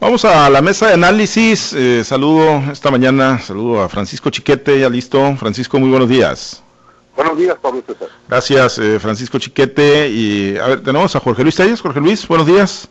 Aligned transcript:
Vamos 0.00 0.24
a 0.24 0.48
la 0.48 0.62
mesa 0.62 0.86
de 0.86 0.94
análisis. 0.94 1.74
Eh, 1.74 2.02
saludo 2.04 2.62
esta 2.72 2.90
mañana, 2.90 3.38
saludo 3.38 3.82
a 3.82 3.88
Francisco 3.90 4.30
Chiquete, 4.30 4.80
ya 4.80 4.88
listo. 4.88 5.36
Francisco, 5.36 5.78
muy 5.78 5.90
buenos 5.90 6.08
días. 6.08 6.64
Buenos 7.14 7.36
días, 7.36 7.54
Pablo 7.60 7.82
César. 7.86 8.08
Gracias, 8.26 8.78
eh, 8.78 8.98
Francisco 8.98 9.38
Chiquete. 9.38 10.08
Y 10.08 10.56
a 10.56 10.68
ver, 10.68 10.82
tenemos 10.82 11.14
a 11.14 11.20
Jorge 11.20 11.42
Luis 11.42 11.54
Telles. 11.54 11.82
Jorge 11.82 12.00
Luis, 12.00 12.26
buenos 12.26 12.46
días. 12.46 12.88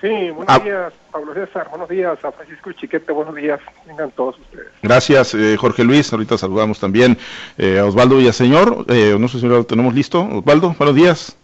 Sí, 0.00 0.08
buenos 0.30 0.46
ah. 0.48 0.58
días, 0.60 0.94
Pablo 1.12 1.34
César. 1.34 1.68
Buenos 1.68 1.90
días 1.90 2.18
a 2.24 2.32
Francisco 2.32 2.72
Chiquete. 2.72 3.12
Buenos 3.12 3.34
días. 3.34 3.60
Vengan 3.86 4.10
todos 4.12 4.38
ustedes. 4.38 4.68
Gracias, 4.82 5.34
eh, 5.34 5.58
Jorge 5.58 5.84
Luis. 5.84 6.10
Ahorita 6.10 6.38
saludamos 6.38 6.80
también 6.80 7.18
a 7.58 7.84
Osvaldo 7.84 8.16
Villaseñor. 8.16 8.86
no 8.88 9.28
sé 9.28 9.40
si 9.40 9.46
lo 9.46 9.64
tenemos 9.64 9.92
listo. 9.92 10.26
Osvaldo, 10.32 10.74
buenos 10.78 10.96
días. 10.96 11.36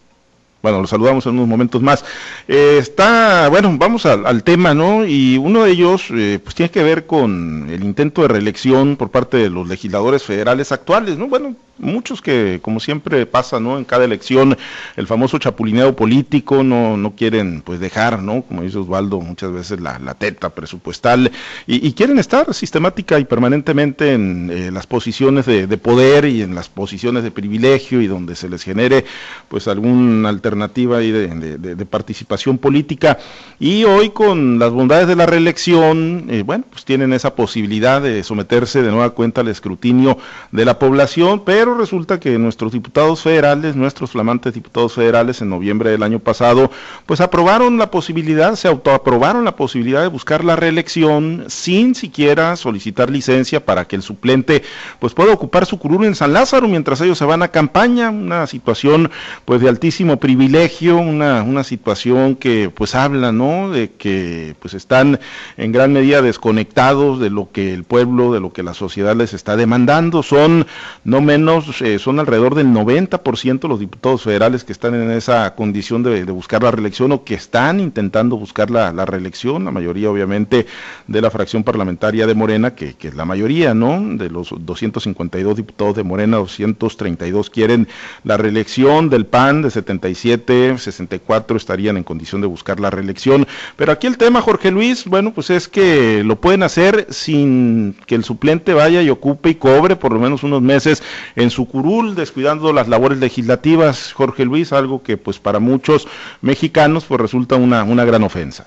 Bueno, 0.61 0.81
los 0.81 0.89
saludamos 0.89 1.25
en 1.25 1.33
unos 1.33 1.47
momentos 1.47 1.81
más. 1.81 2.03
Eh, 2.47 2.77
está, 2.79 3.47
bueno, 3.49 3.75
vamos 3.77 4.05
al, 4.05 4.43
tema, 4.43 4.73
¿no? 4.73 5.05
Y 5.05 5.37
uno 5.37 5.63
de 5.63 5.71
ellos, 5.71 6.05
eh, 6.11 6.39
pues 6.43 6.55
tiene 6.55 6.71
que 6.71 6.83
ver 6.83 7.05
con 7.05 7.69
el 7.69 7.83
intento 7.83 8.23
de 8.23 8.29
reelección 8.29 8.97
por 8.97 9.11
parte 9.11 9.37
de 9.37 9.49
los 9.49 9.67
legisladores 9.67 10.23
federales 10.23 10.71
actuales, 10.71 11.17
¿no? 11.17 11.27
Bueno, 11.27 11.55
muchos 11.79 12.21
que, 12.21 12.59
como 12.61 12.79
siempre 12.79 13.25
pasa, 13.25 13.59
¿no? 13.59 13.77
En 13.77 13.85
cada 13.85 14.05
elección, 14.05 14.57
el 14.95 15.07
famoso 15.07 15.37
chapulineo 15.37 15.95
político, 15.95 16.63
no, 16.63 16.97
no 16.97 17.15
quieren, 17.15 17.61
pues, 17.61 17.79
dejar, 17.79 18.21
¿no? 18.21 18.41
Como 18.41 18.63
dice 18.63 18.77
Osvaldo, 18.77 19.19
muchas 19.19 19.51
veces 19.51 19.79
la, 19.79 19.99
la 19.99 20.13
teta 20.13 20.49
presupuestal, 20.49 21.31
y, 21.65 21.91
quieren 21.93 22.19
estar 22.19 22.53
sistemática 22.53 23.19
y 23.19 23.25
permanentemente 23.25 24.13
en 24.13 24.49
eh, 24.51 24.71
las 24.71 24.85
posiciones 24.85 25.45
de, 25.45 25.77
poder 25.77 26.25
y 26.25 26.41
en 26.41 26.55
las 26.55 26.69
posiciones 26.69 27.23
de 27.23 27.31
privilegio 27.31 28.01
y 28.01 28.07
donde 28.07 28.35
se 28.35 28.49
les 28.49 28.63
genere, 28.63 29.05
pues, 29.47 29.67
alguna 29.67 30.29
alternativa 30.29 30.97
ahí 30.97 31.11
de, 31.11 31.57
de, 31.57 31.85
participación 31.85 32.57
política. 32.57 33.17
Y 33.59 33.83
hoy, 33.83 34.09
con 34.09 34.59
las 34.59 34.71
bondades 34.71 35.07
de 35.07 35.15
la 35.15 35.25
reelección, 35.25 36.27
eh, 36.29 36.43
bueno, 36.45 36.65
pues 36.69 36.85
tienen 36.85 37.13
esa 37.13 37.35
posibilidad 37.35 38.01
de 38.01 38.23
someterse 38.23 38.81
de 38.81 38.91
nueva 38.91 39.11
cuenta 39.11 39.41
al 39.41 39.47
escrutinio 39.47 40.17
de 40.51 40.65
la 40.65 40.79
población, 40.79 41.43
pero 41.45 41.66
pero 41.67 41.77
resulta 41.77 42.17
que 42.17 42.39
nuestros 42.39 42.71
diputados 42.71 43.21
federales, 43.21 43.75
nuestros 43.75 44.11
flamantes 44.11 44.53
diputados 44.53 44.93
federales 44.93 45.41
en 45.41 45.49
noviembre 45.49 45.91
del 45.91 46.01
año 46.01 46.19
pasado, 46.19 46.71
pues 47.05 47.19
aprobaron 47.19 47.77
la 47.77 47.91
posibilidad, 47.91 48.55
se 48.55 48.69
autoaprobaron 48.69 49.43
la 49.43 49.57
posibilidad 49.57 50.01
de 50.01 50.07
buscar 50.07 50.45
la 50.45 50.55
reelección 50.55 51.43
sin 51.49 51.93
siquiera 51.93 52.55
solicitar 52.55 53.09
licencia 53.09 53.65
para 53.65 53.83
que 53.83 53.97
el 53.97 54.01
suplente 54.01 54.63
pues 54.99 55.13
pueda 55.13 55.33
ocupar 55.33 55.65
su 55.65 55.77
curul 55.77 56.05
en 56.05 56.15
San 56.15 56.31
Lázaro 56.31 56.69
mientras 56.69 57.01
ellos 57.01 57.17
se 57.17 57.25
van 57.25 57.43
a 57.43 57.49
campaña, 57.49 58.11
una 58.11 58.47
situación 58.47 59.11
pues 59.43 59.59
de 59.59 59.67
altísimo 59.67 60.21
privilegio, 60.21 60.95
una, 60.95 61.43
una 61.43 61.65
situación 61.65 62.37
que 62.37 62.71
pues 62.73 62.95
habla, 62.95 63.33
¿no? 63.33 63.71
De 63.71 63.91
que 63.91 64.55
pues 64.61 64.73
están 64.73 65.19
en 65.57 65.73
gran 65.73 65.91
medida 65.91 66.21
desconectados 66.21 67.19
de 67.19 67.29
lo 67.29 67.51
que 67.51 67.73
el 67.73 67.83
pueblo, 67.83 68.31
de 68.31 68.39
lo 68.39 68.53
que 68.53 68.63
la 68.63 68.73
sociedad 68.73 69.17
les 69.17 69.33
está 69.33 69.57
demandando, 69.57 70.23
son 70.23 70.65
no 71.03 71.19
menos 71.19 71.56
eh, 71.81 71.99
son 71.99 72.19
alrededor 72.19 72.55
del 72.55 72.67
90% 72.67 73.67
los 73.67 73.79
diputados 73.79 74.23
federales 74.23 74.63
que 74.63 74.71
están 74.71 74.95
en 74.95 75.11
esa 75.11 75.55
condición 75.55 76.03
de, 76.03 76.23
buscar 76.23 76.63
la 76.63 76.71
reelección 76.71 77.11
o 77.11 77.23
que 77.23 77.33
están 77.33 77.79
intentando 77.79 78.37
buscar 78.37 78.69
la, 78.69 78.91
reelección, 79.05 79.65
la 79.65 79.71
mayoría 79.71 80.09
obviamente 80.09 80.65
de 81.07 81.21
la 81.21 81.31
fracción 81.31 81.63
parlamentaria 81.63 82.27
de 82.27 82.35
Morena, 82.35 82.75
que, 82.75 82.95
es 82.99 83.15
la 83.15 83.25
mayoría, 83.25 83.73
¿no? 83.73 83.99
De 84.17 84.29
los 84.29 84.53
252 84.57 85.55
diputados 85.55 85.95
de 85.95 86.03
Morena, 86.03 86.37
232 86.37 87.49
quieren 87.49 87.87
la 88.23 88.37
reelección, 88.37 89.09
del 89.09 89.25
PAN 89.25 89.61
de 89.61 89.71
77, 89.71 90.77
64 90.77 91.57
estarían 91.57 91.97
en 91.97 92.03
condición 92.03 92.41
de 92.41 92.47
buscar 92.47 92.79
la 92.79 92.89
reelección. 92.89 93.47
Pero 93.75 93.91
aquí 93.91 94.07
el 94.07 94.17
tema, 94.17 94.41
Jorge 94.41 94.71
Luis, 94.71 95.05
bueno, 95.05 95.33
pues 95.33 95.49
es 95.49 95.67
que 95.67 96.23
lo 96.23 96.39
pueden 96.39 96.63
hacer 96.63 97.07
sin 97.09 97.95
que 98.05 98.15
el 98.15 98.23
suplente 98.23 98.73
vaya 98.73 99.01
y 99.01 99.09
ocupe 99.09 99.49
y 99.49 99.55
cobre 99.55 99.95
por 99.95 100.11
lo 100.11 100.19
menos 100.19 100.43
unos 100.43 100.61
meses 100.61 101.03
en 101.47 101.51
su 101.51 101.65
curul, 101.65 102.13
descuidando 102.13 102.73
las 102.73 102.89
labores 102.89 103.19
legislativas, 103.19 104.11
Jorge 104.11 104.43
Luis, 104.43 104.73
algo 104.73 105.01
que 105.01 105.15
pues 105.15 105.39
para 105.39 105.59
muchos 105.59 106.05
mexicanos 106.41 107.05
pues 107.05 107.21
resulta 107.21 107.55
una, 107.55 107.85
una 107.85 108.03
gran 108.03 108.23
ofensa. 108.23 108.65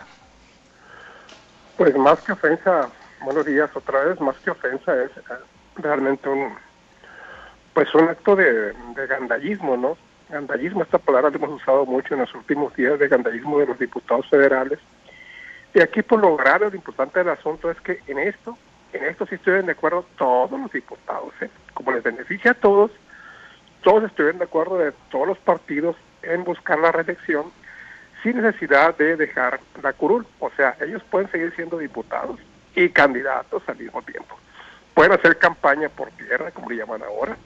Pues 1.76 1.94
más 1.96 2.18
que 2.22 2.32
ofensa, 2.32 2.88
buenos 3.22 3.44
días 3.44 3.68
otra 3.74 4.02
vez, 4.04 4.18
más 4.20 4.34
que 4.38 4.50
ofensa 4.50 4.94
es 5.02 5.10
realmente 5.76 6.26
un 6.30 6.54
pues 7.74 7.94
un 7.94 8.08
acto 8.08 8.34
de, 8.34 8.72
de 8.72 9.06
gandallismo, 9.06 9.76
¿no? 9.76 9.98
Gandallismo, 10.30 10.82
esta 10.82 10.98
palabra 10.98 11.28
la 11.28 11.36
hemos 11.36 11.60
usado 11.60 11.84
mucho 11.84 12.14
en 12.14 12.20
los 12.20 12.34
últimos 12.34 12.74
días 12.76 12.98
de 12.98 13.08
gandallismo 13.08 13.58
de 13.58 13.66
los 13.66 13.78
diputados 13.78 14.26
federales. 14.30 14.78
Y 15.74 15.80
aquí 15.80 16.00
por 16.00 16.18
lo 16.18 16.34
grave, 16.36 16.70
lo 16.70 16.76
importante 16.76 17.18
del 17.18 17.28
asunto 17.28 17.70
es 17.70 17.78
que 17.82 18.00
en 18.06 18.20
esto 18.20 18.56
en 18.92 19.04
esto 19.04 19.26
sí 19.26 19.36
estuvieron 19.36 19.66
de 19.66 19.72
acuerdo 19.72 20.04
todos 20.16 20.58
los 20.58 20.72
diputados, 20.72 21.32
¿eh? 21.40 21.50
como 21.74 21.92
les 21.92 22.02
beneficia 22.02 22.52
a 22.52 22.54
todos, 22.54 22.90
todos 23.82 24.04
estuvieron 24.04 24.38
de 24.38 24.44
acuerdo 24.44 24.78
de 24.78 24.92
todos 25.10 25.26
los 25.26 25.38
partidos 25.38 25.96
en 26.22 26.44
buscar 26.44 26.78
la 26.78 26.92
reelección 26.92 27.46
sin 28.22 28.40
necesidad 28.42 28.96
de 28.96 29.16
dejar 29.16 29.60
la 29.82 29.92
curul. 29.92 30.26
O 30.38 30.50
sea, 30.50 30.76
ellos 30.80 31.02
pueden 31.10 31.30
seguir 31.30 31.54
siendo 31.56 31.78
diputados 31.78 32.38
y 32.74 32.88
candidatos 32.90 33.62
al 33.66 33.78
mismo 33.78 34.02
tiempo. 34.02 34.38
Pueden 34.94 35.12
hacer 35.12 35.38
campaña 35.38 35.88
por 35.88 36.10
tierra, 36.10 36.50
como 36.50 36.68
le 36.68 36.76
llaman 36.76 37.02
ahora, 37.02 37.36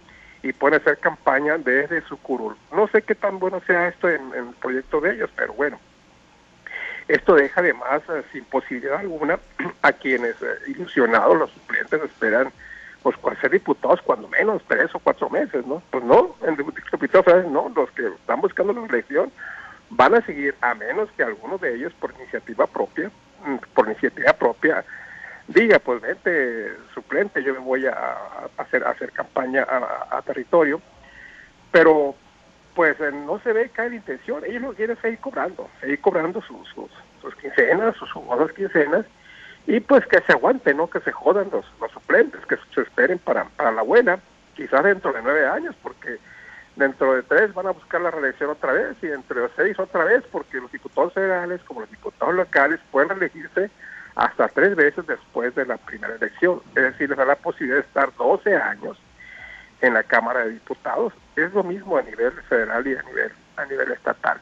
y 0.42 0.52
pueden 0.52 0.80
hacer 0.80 0.98
campaña 0.98 1.56
desde 1.58 2.02
su 2.02 2.16
curul. 2.18 2.56
No 2.72 2.88
sé 2.88 3.02
qué 3.02 3.14
tan 3.14 3.38
bueno 3.38 3.62
sea 3.66 3.88
esto 3.88 4.08
en, 4.08 4.20
en 4.34 4.48
el 4.48 4.54
proyecto 4.54 5.00
de 5.00 5.14
ellos, 5.14 5.30
pero 5.36 5.52
bueno, 5.52 5.78
esto 7.08 7.34
deja 7.34 7.60
además 7.60 8.02
eh, 8.08 8.22
sin 8.32 8.44
posibilidad 8.44 8.98
alguna 8.98 9.38
a 9.82 9.92
quienes 9.92 10.36
eh, 10.42 10.58
ilusionados, 10.68 11.36
los 11.36 11.50
suplentes, 11.50 12.02
esperan 12.02 12.52
pues 13.02 13.16
ser 13.38 13.50
diputados 13.50 14.00
cuando 14.00 14.28
menos 14.28 14.62
tres 14.66 14.94
o 14.94 14.98
cuatro 14.98 15.28
meses, 15.28 15.66
¿no? 15.66 15.82
Pues 15.90 16.02
no, 16.04 16.34
en 16.42 16.56
diputados 16.56 17.44
no, 17.50 17.70
los 17.76 17.90
que 17.90 18.06
están 18.06 18.40
buscando 18.40 18.72
la 18.72 18.86
elección 18.86 19.30
van 19.90 20.14
a 20.14 20.22
seguir, 20.22 20.54
a 20.62 20.74
menos 20.74 21.10
que 21.12 21.22
algunos 21.22 21.60
de 21.60 21.74
ellos 21.74 21.92
por 22.00 22.14
iniciativa 22.14 22.66
propia, 22.66 23.10
mm, 23.44 23.56
por 23.74 23.86
iniciativa 23.86 24.32
propia, 24.32 24.84
diga, 25.48 25.78
pues 25.78 26.00
vente 26.00 26.72
suplente, 26.94 27.42
yo 27.42 27.52
me 27.52 27.60
voy 27.60 27.86
a, 27.86 28.16
hacer, 28.56 28.84
hacer 28.84 29.12
campaña 29.12 29.66
a, 30.10 30.22
territorio, 30.22 30.80
pero 31.70 32.14
pues 32.74 32.98
eh, 33.00 33.10
no 33.12 33.38
se 33.40 33.52
ve 33.52 33.68
caer 33.70 33.94
intención, 33.94 34.44
ellos 34.44 34.62
lo 34.62 34.74
quieren 34.74 35.00
seguir 35.00 35.18
cobrando, 35.20 35.68
seguir 35.80 36.00
cobrando 36.00 36.42
sus, 36.42 36.68
sus, 37.20 37.34
quincenas, 37.36 37.96
sus 37.96 38.10
jugosas 38.12 38.52
quincenas, 38.52 39.06
y 39.66 39.80
pues 39.80 40.06
que 40.06 40.20
se 40.20 40.32
aguanten, 40.32 40.76
¿no? 40.76 40.88
Que 40.88 41.00
se 41.00 41.12
jodan 41.12 41.48
los, 41.50 41.64
los 41.80 41.90
suplentes, 41.92 42.44
que 42.46 42.56
se 42.74 42.80
esperen 42.82 43.18
para, 43.18 43.44
para 43.44 43.72
la 43.72 43.82
buena, 43.82 44.18
quizás 44.54 44.82
dentro 44.84 45.12
de 45.12 45.22
nueve 45.22 45.46
años, 45.46 45.74
porque 45.82 46.18
dentro 46.76 47.14
de 47.14 47.22
tres 47.22 47.54
van 47.54 47.68
a 47.68 47.70
buscar 47.70 48.00
la 48.00 48.10
reelección 48.10 48.50
otra 48.50 48.72
vez, 48.72 48.96
y 49.02 49.06
dentro 49.06 49.42
de 49.42 49.48
seis 49.56 49.78
otra 49.78 50.04
vez, 50.04 50.22
porque 50.30 50.60
los 50.60 50.70
diputados 50.72 51.14
federales, 51.14 51.62
como 51.62 51.80
los 51.80 51.90
diputados 51.90 52.34
locales, 52.34 52.80
pueden 52.90 53.10
reelegirse 53.10 53.70
hasta 54.16 54.48
tres 54.48 54.76
veces 54.76 55.06
después 55.06 55.54
de 55.54 55.66
la 55.66 55.76
primera 55.76 56.14
elección, 56.14 56.60
es 56.76 56.82
decir, 56.82 57.08
les 57.08 57.18
da 57.18 57.24
la 57.24 57.36
posibilidad 57.36 57.78
de 57.78 57.86
estar 57.86 58.14
12 58.16 58.56
años 58.56 58.98
en 59.80 59.94
la 59.94 60.02
Cámara 60.02 60.44
de 60.44 60.52
Diputados. 60.52 61.12
Es 61.36 61.52
lo 61.52 61.62
mismo 61.62 61.96
a 61.96 62.02
nivel 62.02 62.32
federal 62.48 62.86
y 62.86 62.94
a 62.94 63.02
nivel 63.02 63.32
a 63.56 63.64
nivel 63.66 63.92
estatal. 63.92 64.40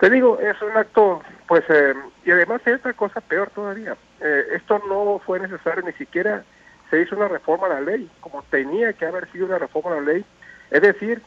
Te 0.00 0.10
digo, 0.10 0.38
es 0.40 0.60
un 0.62 0.76
acto, 0.76 1.22
pues, 1.46 1.62
eh, 1.68 1.94
y 2.24 2.30
además 2.30 2.60
hay 2.64 2.72
otra 2.72 2.92
cosa 2.92 3.20
peor 3.20 3.50
todavía. 3.50 3.96
Eh, 4.20 4.46
esto 4.54 4.82
no 4.88 5.20
fue 5.24 5.38
necesario, 5.38 5.82
ni 5.82 5.92
siquiera 5.92 6.42
se 6.90 7.00
hizo 7.00 7.16
una 7.16 7.28
reforma 7.28 7.66
a 7.66 7.74
la 7.74 7.80
ley, 7.80 8.10
como 8.20 8.42
tenía 8.50 8.92
que 8.94 9.06
haber 9.06 9.30
sido 9.30 9.46
una 9.46 9.58
reforma 9.58 9.92
a 9.92 10.00
la 10.00 10.12
ley. 10.12 10.24
Es 10.70 10.82
decir, 10.82 11.22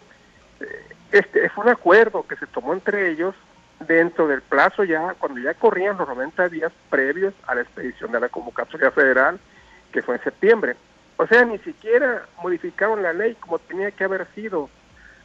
eh, 0.60 0.90
este 1.12 1.50
fue 1.50 1.64
un 1.64 1.72
acuerdo 1.72 2.28
que 2.28 2.36
se 2.36 2.48
tomó 2.48 2.74
entre 2.74 3.12
ellos 3.12 3.34
dentro 3.80 4.28
del 4.28 4.42
plazo 4.42 4.84
ya, 4.84 5.16
cuando 5.20 5.40
ya 5.40 5.54
corrían 5.54 5.98
los 5.98 6.08
90 6.08 6.50
días 6.50 6.72
previos 6.90 7.34
a 7.48 7.56
la 7.56 7.62
expedición 7.62 8.12
de 8.12 8.20
la 8.20 8.30
convocatoria 8.30 8.92
federal, 8.92 9.40
que 9.92 10.02
fue 10.02 10.16
en 10.16 10.24
septiembre. 10.24 10.76
O 11.18 11.28
sea, 11.28 11.46
ni 11.46 11.58
siquiera 11.60 12.26
modificaron 12.42 13.02
la 13.02 13.14
ley 13.14 13.36
como 13.36 13.60
tenía 13.60 13.92
que 13.92 14.04
haber 14.04 14.28
sido 14.36 14.70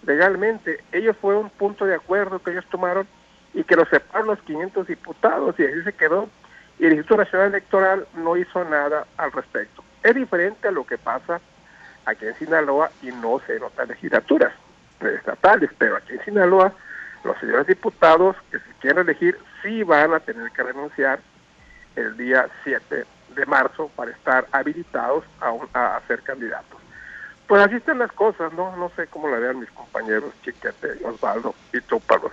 legalmente. 0.06 0.82
Ellos 0.92 1.16
fue 1.20 1.36
un 1.36 1.50
punto 1.50 1.84
de 1.84 1.94
acuerdo 1.94 2.40
que 2.40 2.52
ellos 2.52 2.66
tomaron 2.70 3.06
y 3.52 3.64
que 3.64 3.76
lo 3.76 3.84
separaron 3.86 4.28
los 4.28 4.40
500 4.42 4.86
diputados 4.86 5.58
y 5.58 5.64
así 5.64 5.82
se 5.82 5.92
quedó. 5.92 6.28
Y 6.78 6.86
el 6.86 6.92
Instituto 6.92 7.22
Nacional 7.24 7.48
Electoral 7.48 8.06
no 8.14 8.36
hizo 8.36 8.64
nada 8.64 9.06
al 9.16 9.32
respecto. 9.32 9.82
Es 10.02 10.14
diferente 10.14 10.68
a 10.68 10.70
lo 10.70 10.86
que 10.86 10.96
pasa 10.96 11.40
aquí 12.06 12.26
en 12.26 12.34
Sinaloa 12.36 12.90
y 13.02 13.08
no 13.08 13.40
se 13.46 13.58
notan 13.58 13.88
legislaturas 13.88 14.52
estatales, 15.00 15.70
pero 15.76 15.96
aquí 15.96 16.12
en 16.12 16.24
Sinaloa 16.24 16.72
los 17.24 17.38
señores 17.38 17.66
diputados 17.66 18.36
que 18.50 18.58
se 18.58 18.72
quieren 18.80 19.00
elegir 19.00 19.36
sí 19.62 19.82
van 19.82 20.14
a 20.14 20.20
tener 20.20 20.50
que 20.52 20.62
renunciar 20.62 21.20
el 21.96 22.16
día 22.16 22.48
7 22.64 23.04
de 23.34 23.46
marzo 23.46 23.90
para 23.96 24.10
estar 24.10 24.46
habilitados 24.52 25.24
a, 25.40 25.96
a, 25.96 26.00
ser 26.06 26.22
candidatos. 26.22 26.80
Pues 27.50 27.66
así 27.66 27.74
están 27.74 27.98
las 27.98 28.12
cosas, 28.12 28.52
¿no? 28.52 28.76
No 28.76 28.92
sé 28.94 29.08
cómo 29.08 29.26
la 29.26 29.40
vean 29.40 29.58
mis 29.58 29.68
compañeros 29.72 30.30
Chiquete, 30.44 31.04
Osvaldo 31.04 31.52
y 31.72 31.80
tú, 31.80 31.98
Pablo. 31.98 32.30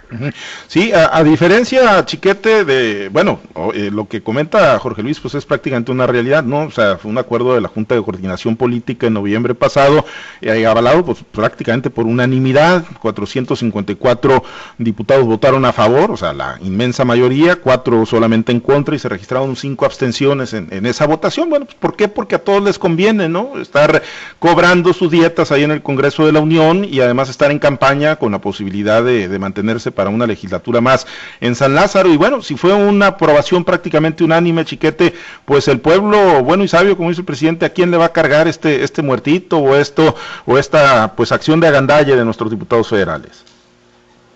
Sí, 0.68 0.92
a, 0.94 1.24
diferencia, 1.24 2.06
Chiquete, 2.06 2.64
de, 2.64 3.10
bueno, 3.10 3.40
eh, 3.74 3.90
lo 3.92 4.08
que 4.08 4.22
comenta 4.22 4.78
Jorge 4.78 5.02
Luis, 5.02 5.20
pues 5.20 5.34
es 5.34 5.44
prácticamente 5.44 5.92
una 5.92 6.06
realidad, 6.06 6.44
¿no? 6.44 6.66
O 6.66 6.70
sea, 6.70 7.00
fue 7.00 7.10
un 7.10 7.18
acuerdo 7.18 7.56
de 7.56 7.62
la 7.62 7.68
Junta 7.68 7.96
de 7.96 8.04
Coordinación 8.04 8.58
Política 8.58 9.08
en 9.08 9.14
noviembre 9.14 9.56
pasado, 9.56 10.06
eh, 10.40 10.68
avalado 10.68 11.04
pues 11.04 11.24
prácticamente 11.32 11.90
por 11.90 12.06
unanimidad, 12.06 12.86
454 13.02 14.44
diputados 14.78 15.26
votaron 15.26 15.66
a 15.66 15.74
favor, 15.74 16.12
o 16.12 16.18
sea, 16.18 16.32
la 16.34 16.60
inmensa 16.62 17.06
mayoría, 17.06 17.56
cuatro 17.56 18.06
solamente 18.06 18.52
en 18.52 18.60
contra 18.60 18.96
y 18.96 19.00
se 19.00 19.10
registraron 19.10 19.56
cinco 19.56 19.86
abstenciones 19.86 20.54
en, 20.54 20.68
en 20.72 20.86
esa 20.86 21.08
votación. 21.08 21.50
Bueno, 21.50 21.66
pues 21.66 21.78
¿por 21.78 21.96
qué? 21.96 22.08
Porque 22.08 22.36
a 22.36 22.44
todos 22.44 22.62
les 22.62 22.78
conviene, 22.78 23.28
¿no? 23.28 23.60
Estar 23.60 24.04
cobrando 24.38 24.94
dietas 25.10 25.52
ahí 25.52 25.64
en 25.64 25.72
el 25.72 25.82
Congreso 25.82 26.26
de 26.26 26.32
la 26.32 26.40
Unión 26.40 26.86
y 26.86 27.00
además 27.00 27.30
estar 27.30 27.52
en 27.52 27.60
campaña 27.60 28.18
con 28.18 28.32
la 28.32 28.40
posibilidad 28.40 29.04
de, 29.04 29.38
mantenerse 29.40 29.92
para 29.92 30.10
una 30.10 30.26
legislatura 30.26 30.82
más 30.82 31.08
en 31.42 31.56
San 31.56 31.76
Lázaro. 31.76 32.10
Y 32.10 32.18
bueno, 32.18 32.42
si 32.42 32.56
fue 32.56 32.74
una 32.74 33.08
aprobación 33.08 33.64
prácticamente 33.64 34.24
unánime, 34.24 34.66
chiquete, 34.66 35.14
pues 35.46 35.68
el 35.68 35.80
pueblo 35.80 36.44
bueno 36.44 36.64
y 36.64 36.68
sabio, 36.68 36.98
como 36.98 37.10
dice 37.10 37.22
el 37.22 37.26
presidente, 37.26 37.66
¿a 37.66 37.70
quién 37.70 37.92
le 37.92 37.98
va 37.98 38.06
a 38.06 38.14
cargar 38.14 38.48
este, 38.48 38.84
este 38.84 39.02
muertito 39.02 39.58
o 39.58 39.76
esto, 39.76 40.16
o 40.46 40.58
esta 40.58 41.14
pues 41.16 41.32
acción 41.32 41.60
de 41.60 41.68
agandalle 41.68 42.16
de 42.16 42.26
nuestros 42.26 42.50
diputados 42.50 42.90
federales? 42.90 43.44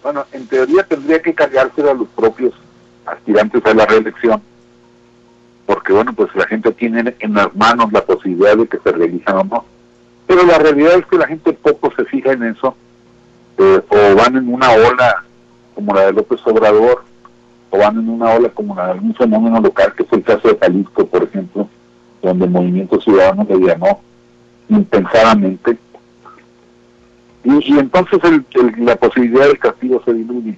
Bueno, 0.04 0.26
en 0.32 0.48
teoría 0.48 0.84
tendría 0.84 1.22
que 1.22 1.34
cargárselo 1.34 1.92
a 1.92 1.94
los 1.94 2.08
propios 2.10 2.54
aspirantes 3.06 3.66
a 3.66 3.74
la 3.74 3.86
reelección, 3.86 4.42
porque 5.66 5.94
bueno, 5.94 6.14
pues 6.14 6.34
la 6.36 6.48
gente 6.48 6.72
tiene 6.72 7.16
en 7.20 7.34
las 7.34 7.56
manos 7.56 7.92
la 7.92 8.04
posibilidad 8.04 8.58
de 8.58 8.68
que 8.68 8.80
se 8.80 8.92
realizan 8.92 9.38
o 9.38 9.44
no 9.44 9.71
pero 10.32 10.46
la 10.46 10.60
realidad 10.60 10.94
es 10.94 11.06
que 11.08 11.18
la 11.18 11.28
gente 11.28 11.52
poco 11.52 11.92
se 11.94 12.06
fija 12.06 12.32
en 12.32 12.44
eso, 12.44 12.74
eh, 13.58 13.82
o 13.90 14.16
van 14.16 14.38
en 14.38 14.48
una 14.48 14.72
ola 14.72 15.26
como 15.76 15.94
la 15.94 16.06
de 16.06 16.14
López 16.14 16.40
Obrador, 16.46 17.04
o 17.70 17.78
van 17.78 17.98
en 17.98 18.08
una 18.08 18.30
ola 18.36 18.48
como 18.48 18.74
la 18.74 18.86
de 18.86 18.92
algún 18.94 19.14
fenómeno 19.14 19.60
local, 19.60 19.94
que 19.94 20.06
fue 20.06 20.20
el 20.20 20.24
caso 20.24 20.48
de 20.48 20.58
Jalisco, 20.58 21.06
por 21.06 21.24
ejemplo, 21.24 21.68
donde 22.22 22.46
el 22.46 22.52
Movimiento 22.52 23.02
Ciudadano 23.02 23.46
le 23.50 23.60
llamó 23.60 24.02
impensadamente. 24.70 25.78
Y, 27.44 27.78
entonces 27.78 28.22
la 28.78 28.96
posibilidad 28.96 29.48
del 29.48 29.60
castigo 29.60 30.02
se 30.06 30.14
diluye. 30.14 30.58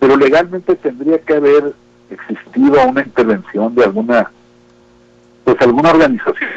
Pero 0.00 0.18
legalmente 0.18 0.76
tendría 0.76 1.18
que 1.18 1.32
haber 1.32 1.72
existido 2.10 2.86
una 2.86 3.00
intervención 3.00 3.74
de 3.74 3.84
alguna, 3.84 4.30
pues 5.44 5.58
alguna 5.62 5.92
organización. 5.92 6.50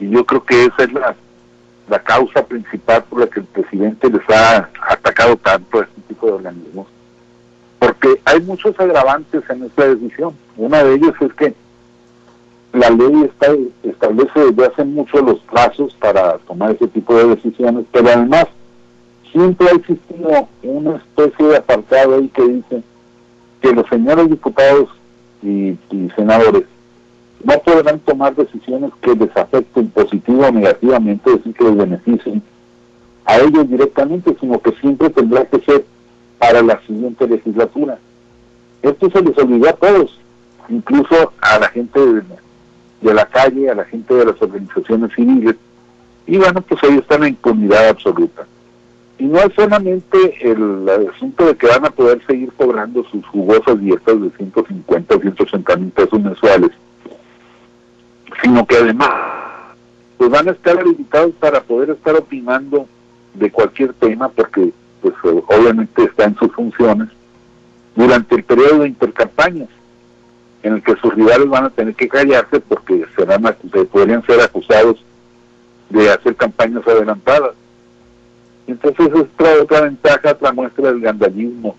Y 0.00 0.08
yo 0.08 0.24
creo 0.24 0.42
que 0.42 0.64
esa 0.64 0.84
es 0.84 0.92
la, 0.94 1.14
la 1.92 1.98
causa 1.98 2.42
principal 2.42 3.04
por 3.04 3.20
la 3.20 3.26
que 3.26 3.40
el 3.40 3.46
presidente 3.46 4.08
les 4.08 4.22
ha 4.30 4.70
atacado 4.88 5.36
tanto 5.36 5.78
a 5.78 5.82
este 5.82 6.00
tipo 6.08 6.26
de 6.26 6.32
organismos, 6.32 6.86
porque 7.78 8.18
hay 8.24 8.40
muchos 8.40 8.80
agravantes 8.80 9.42
en 9.50 9.64
esta 9.64 9.88
decisión. 9.94 10.34
Una 10.56 10.82
de 10.82 10.94
ellas 10.94 11.12
es 11.20 11.34
que 11.34 11.54
la 12.72 12.88
ley 12.88 13.24
está, 13.24 13.48
establece 13.82 14.40
desde 14.40 14.66
hace 14.66 14.84
mucho 14.84 15.18
los 15.18 15.38
plazos 15.40 15.94
para 16.00 16.38
tomar 16.38 16.70
ese 16.70 16.88
tipo 16.88 17.14
de 17.14 17.26
decisiones, 17.36 17.84
pero 17.92 18.08
además 18.08 18.46
siempre 19.30 19.68
ha 19.68 19.74
existido 19.74 20.48
una 20.62 20.96
especie 20.96 21.46
de 21.46 21.56
apartado 21.58 22.14
ahí 22.14 22.28
que 22.28 22.42
dice 22.42 22.82
que 23.60 23.72
los 23.74 23.86
señores 23.90 24.30
diputados 24.30 24.88
y 25.42 25.76
senadores 26.16 26.64
no 27.44 27.58
podrán 27.58 27.98
tomar 28.00 28.34
decisiones 28.34 28.90
que 29.00 29.14
les 29.14 29.36
afecten 29.36 29.88
positivo 29.90 30.46
o 30.46 30.52
negativamente, 30.52 31.30
es 31.30 31.36
decir, 31.38 31.54
que 31.54 31.64
les 31.64 31.76
beneficien 31.76 32.42
a 33.24 33.38
ellos 33.38 33.68
directamente, 33.68 34.36
sino 34.40 34.60
que 34.60 34.72
siempre 34.80 35.10
tendrá 35.10 35.44
que 35.44 35.60
ser 35.60 35.84
para 36.38 36.62
la 36.62 36.80
siguiente 36.86 37.26
legislatura. 37.26 37.98
Esto 38.82 39.10
se 39.10 39.22
les 39.22 39.36
olvidó 39.38 39.68
a 39.68 39.74
todos, 39.74 40.18
incluso 40.68 41.32
a 41.40 41.58
la 41.58 41.68
gente 41.68 42.00
de, 43.00 43.14
la 43.14 43.26
calle, 43.26 43.70
a 43.70 43.74
la 43.74 43.84
gente 43.84 44.14
de 44.14 44.26
las 44.26 44.40
organizaciones 44.42 45.12
civiles, 45.14 45.56
y 46.26 46.36
bueno, 46.36 46.62
pues 46.62 46.82
ahí 46.84 46.96
está 46.96 47.18
la 47.18 47.28
impunidad 47.28 47.88
absoluta. 47.88 48.46
Y 49.18 49.24
no 49.24 49.38
es 49.38 49.52
solamente 49.54 50.18
el, 50.40 50.88
asunto 51.14 51.46
de 51.46 51.56
que 51.56 51.66
van 51.66 51.84
a 51.84 51.90
poder 51.90 52.24
seguir 52.26 52.52
cobrando 52.56 53.04
sus 53.04 53.24
jugosas 53.26 53.78
dietas 53.80 54.20
de 54.20 54.30
150 54.30 55.14
o 55.14 55.20
180 55.20 55.76
mil 55.76 55.90
pesos 55.90 56.20
mensuales, 56.20 56.70
sino 58.42 58.66
que 58.66 58.76
además 58.76 59.10
pues 60.16 60.30
van 60.30 60.48
a 60.48 60.52
estar 60.52 60.78
habilitados 60.78 61.32
para 61.40 61.60
poder 61.62 61.90
estar 61.90 62.14
opinando 62.14 62.86
de 63.34 63.50
cualquier 63.50 63.92
tema 63.94 64.28
porque 64.28 64.72
pues 65.00 65.14
obviamente 65.22 66.04
está 66.04 66.24
en 66.24 66.36
sus 66.36 66.52
funciones 66.52 67.08
durante 67.96 68.36
el 68.36 68.44
periodo 68.44 68.80
de 68.80 68.88
intercampañas 68.88 69.68
en 70.62 70.74
el 70.74 70.82
que 70.82 70.94
sus 70.96 71.12
rivales 71.14 71.48
van 71.48 71.64
a 71.64 71.70
tener 71.70 71.94
que 71.94 72.08
callarse 72.08 72.60
porque 72.60 73.04
serán 73.16 73.42
podrían 73.90 74.24
ser 74.24 74.40
acusados 74.40 75.04
de 75.90 76.08
hacer 76.08 76.36
campañas 76.36 76.86
adelantadas. 76.86 77.52
Entonces 78.66 79.08
es 79.08 79.14
otra, 79.14 79.54
otra 79.60 79.80
ventaja, 79.82 80.30
otra 80.30 80.52
muestra 80.52 80.92
del 80.92 81.00
gandallismo 81.00 81.76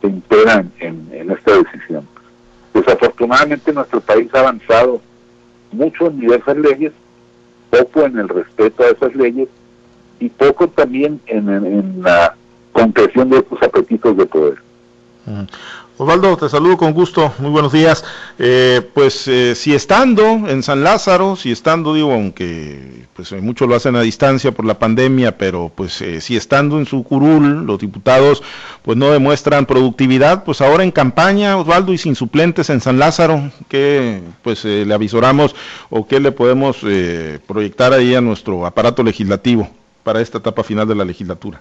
que 0.00 0.06
impera 0.06 0.64
en, 0.78 1.08
en 1.12 1.30
esta 1.30 1.58
decisión. 1.58 2.06
Desafortunadamente 2.72 3.72
nuestro 3.72 4.00
país 4.00 4.32
ha 4.34 4.40
avanzado 4.40 5.00
mucho 5.72 6.06
en 6.06 6.20
diversas 6.20 6.56
leyes, 6.56 6.92
poco 7.70 8.02
en 8.04 8.18
el 8.18 8.28
respeto 8.28 8.82
a 8.82 8.88
esas 8.88 9.14
leyes 9.14 9.48
y 10.20 10.28
poco 10.28 10.68
también 10.68 11.20
en, 11.26 12.02
la 12.02 12.34
concreción 12.72 13.30
de 13.30 13.38
estos 13.38 13.62
apetitos 13.62 14.16
de 14.16 14.26
poder. 14.26 14.54
Osvaldo, 16.02 16.36
te 16.36 16.48
saludo 16.48 16.76
con 16.76 16.94
gusto, 16.94 17.32
muy 17.38 17.52
buenos 17.52 17.72
días. 17.72 18.04
Eh, 18.36 18.82
pues 18.92 19.28
eh, 19.28 19.54
si 19.54 19.72
estando 19.72 20.24
en 20.24 20.64
San 20.64 20.82
Lázaro, 20.82 21.36
si 21.36 21.52
estando, 21.52 21.94
digo, 21.94 22.12
aunque 22.12 23.06
pues 23.14 23.30
eh, 23.30 23.40
muchos 23.40 23.68
lo 23.68 23.76
hacen 23.76 23.94
a 23.94 24.00
distancia 24.00 24.50
por 24.50 24.64
la 24.64 24.80
pandemia, 24.80 25.38
pero 25.38 25.70
pues 25.72 26.02
si 26.18 26.36
estando 26.36 26.78
en 26.78 26.86
su 26.86 27.04
curul, 27.04 27.64
los 27.66 27.78
diputados 27.78 28.42
pues 28.82 28.98
no 28.98 29.12
demuestran 29.12 29.64
productividad, 29.64 30.42
pues 30.42 30.60
ahora 30.60 30.82
en 30.82 30.90
campaña, 30.90 31.56
Osvaldo, 31.56 31.92
y 31.92 31.98
sin 31.98 32.16
suplentes 32.16 32.68
en 32.68 32.80
San 32.80 32.98
Lázaro, 32.98 33.52
¿qué 33.68 34.20
pues 34.42 34.64
le 34.64 34.92
avisoramos 34.92 35.54
o 35.88 36.04
qué 36.08 36.18
le 36.18 36.32
podemos 36.32 36.78
proyectar 37.46 37.92
ahí 37.92 38.16
a 38.16 38.20
nuestro 38.20 38.66
aparato 38.66 39.04
legislativo 39.04 39.70
para 40.02 40.20
esta 40.20 40.38
etapa 40.38 40.64
final 40.64 40.88
de 40.88 40.96
la 40.96 41.04
legislatura? 41.04 41.60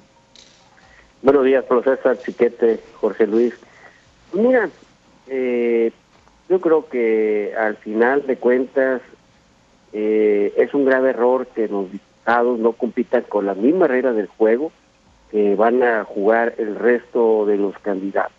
Buenos 1.21 1.45
días, 1.45 1.63
profesor 1.65 2.17
Chiquete, 2.17 2.79
Jorge 2.99 3.27
Luis. 3.27 3.53
Mira, 4.33 4.69
eh, 5.27 5.91
yo 6.49 6.61
creo 6.61 6.87
que 6.87 7.53
al 7.57 7.75
final 7.77 8.25
de 8.27 8.37
cuentas 8.37 9.01
eh, 9.93 10.53
es 10.57 10.73
un 10.73 10.85
grave 10.85 11.09
error 11.09 11.47
que 11.47 11.67
los 11.67 11.91
diputados 11.91 12.59
no 12.59 12.73
compitan 12.73 13.23
con 13.23 13.45
las 13.45 13.57
mismas 13.57 13.89
reglas 13.89 14.15
del 14.15 14.27
juego 14.27 14.71
que 15.31 15.55
van 15.55 15.81
a 15.83 16.03
jugar 16.03 16.55
el 16.57 16.75
resto 16.75 17.45
de 17.45 17.57
los 17.57 17.77
candidatos. 17.79 18.35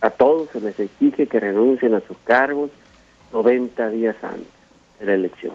A 0.00 0.10
todos 0.10 0.50
se 0.50 0.60
les 0.60 0.78
exige 0.78 1.26
que 1.26 1.40
renuncien 1.40 1.94
a 1.94 2.00
sus 2.00 2.16
cargos 2.24 2.70
90 3.32 3.90
días 3.90 4.16
antes 4.22 4.46
de 4.98 5.06
la 5.06 5.14
elección. 5.14 5.54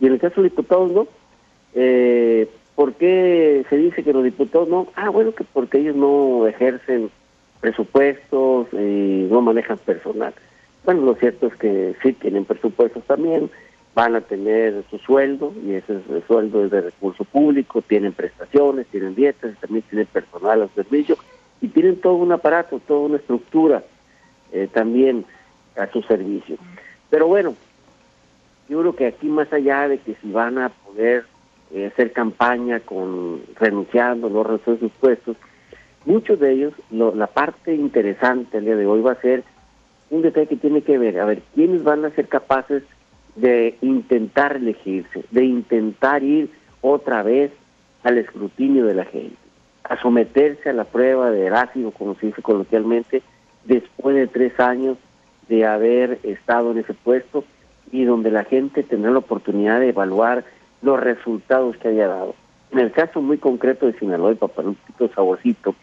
Y 0.00 0.06
en 0.06 0.14
el 0.14 0.18
caso 0.18 0.36
de 0.36 0.48
los 0.48 0.50
diputados 0.50 0.90
no. 0.90 1.06
Eh, 1.74 2.48
¿Por 2.74 2.94
qué 2.94 3.64
se 3.70 3.76
dice 3.76 4.02
que 4.02 4.12
los 4.12 4.24
diputados 4.24 4.68
no? 4.68 4.88
Ah, 4.96 5.10
bueno, 5.10 5.32
que 5.34 5.44
porque 5.44 5.78
ellos 5.78 5.94
no 5.94 6.46
ejercen 6.46 7.10
presupuestos 7.62 8.66
y 8.72 9.28
no 9.30 9.40
manejan 9.40 9.78
personal. 9.78 10.34
Bueno, 10.84 11.02
lo 11.02 11.14
cierto 11.14 11.46
es 11.46 11.54
que 11.54 11.94
sí 12.02 12.12
tienen 12.12 12.44
presupuestos 12.44 13.04
también, 13.04 13.48
van 13.94 14.16
a 14.16 14.20
tener 14.20 14.82
su 14.90 14.98
sueldo 14.98 15.54
y 15.64 15.74
ese 15.74 15.92
el 15.92 16.24
sueldo 16.26 16.64
es 16.64 16.72
de 16.72 16.80
recurso 16.80 17.24
público, 17.24 17.80
tienen 17.80 18.12
prestaciones, 18.12 18.88
tienen 18.88 19.14
dietas, 19.14 19.56
también 19.60 19.84
tienen 19.88 20.08
personal 20.08 20.62
al 20.62 20.70
servicio 20.74 21.16
y 21.60 21.68
tienen 21.68 22.00
todo 22.00 22.14
un 22.14 22.32
aparato, 22.32 22.80
toda 22.80 23.00
una 23.00 23.18
estructura 23.18 23.84
eh, 24.50 24.68
también 24.72 25.24
a 25.76 25.86
su 25.86 26.02
servicio. 26.02 26.56
Pero 27.10 27.28
bueno, 27.28 27.54
yo 28.68 28.80
creo 28.80 28.96
que 28.96 29.06
aquí 29.06 29.28
más 29.28 29.52
allá 29.52 29.86
de 29.86 29.98
que 29.98 30.16
si 30.20 30.32
van 30.32 30.58
a 30.58 30.70
poder 30.70 31.26
eh, 31.72 31.86
hacer 31.86 32.12
campaña 32.12 32.80
con 32.80 33.40
renunciando, 33.54 34.28
no 34.28 34.42
renunciando 34.42 34.80
sus 34.80 34.92
puestos, 34.98 35.36
Muchos 36.04 36.40
de 36.40 36.52
ellos, 36.52 36.72
la 36.90 37.26
parte 37.28 37.74
interesante 37.74 38.58
el 38.58 38.64
día 38.64 38.76
de 38.76 38.86
hoy 38.86 39.00
va 39.00 39.12
a 39.12 39.20
ser 39.20 39.44
un 40.10 40.22
detalle 40.22 40.48
que 40.48 40.56
tiene 40.56 40.82
que 40.82 40.98
ver, 40.98 41.18
a 41.20 41.24
ver, 41.24 41.42
quiénes 41.54 41.84
van 41.84 42.04
a 42.04 42.10
ser 42.10 42.28
capaces 42.28 42.82
de 43.36 43.76
intentar 43.80 44.56
elegirse, 44.56 45.24
de 45.30 45.44
intentar 45.44 46.22
ir 46.22 46.50
otra 46.80 47.22
vez 47.22 47.52
al 48.02 48.18
escrutinio 48.18 48.84
de 48.84 48.94
la 48.94 49.04
gente, 49.04 49.36
a 49.84 50.00
someterse 50.02 50.68
a 50.68 50.74
la 50.74 50.84
prueba 50.84 51.30
de 51.30 51.46
Erasmo, 51.46 51.92
como 51.92 52.14
se 52.16 52.26
dice 52.26 52.42
coloquialmente, 52.42 53.22
después 53.64 54.16
de 54.16 54.26
tres 54.26 54.58
años 54.60 54.98
de 55.48 55.64
haber 55.64 56.18
estado 56.24 56.72
en 56.72 56.78
ese 56.78 56.94
puesto 56.94 57.44
y 57.90 58.04
donde 58.04 58.30
la 58.30 58.44
gente 58.44 58.82
tendrá 58.82 59.12
la 59.12 59.18
oportunidad 59.18 59.80
de 59.80 59.90
evaluar 59.90 60.44
los 60.82 60.98
resultados 60.98 61.76
que 61.76 61.88
haya 61.88 62.08
dado. 62.08 62.34
En 62.72 62.80
el 62.80 62.90
caso 62.90 63.22
muy 63.22 63.38
concreto 63.38 63.86
de 63.86 63.98
Sinaloa 63.98 64.32
y 64.32 64.36
Papalutito 64.36 65.08
Saborcito, 65.14 65.74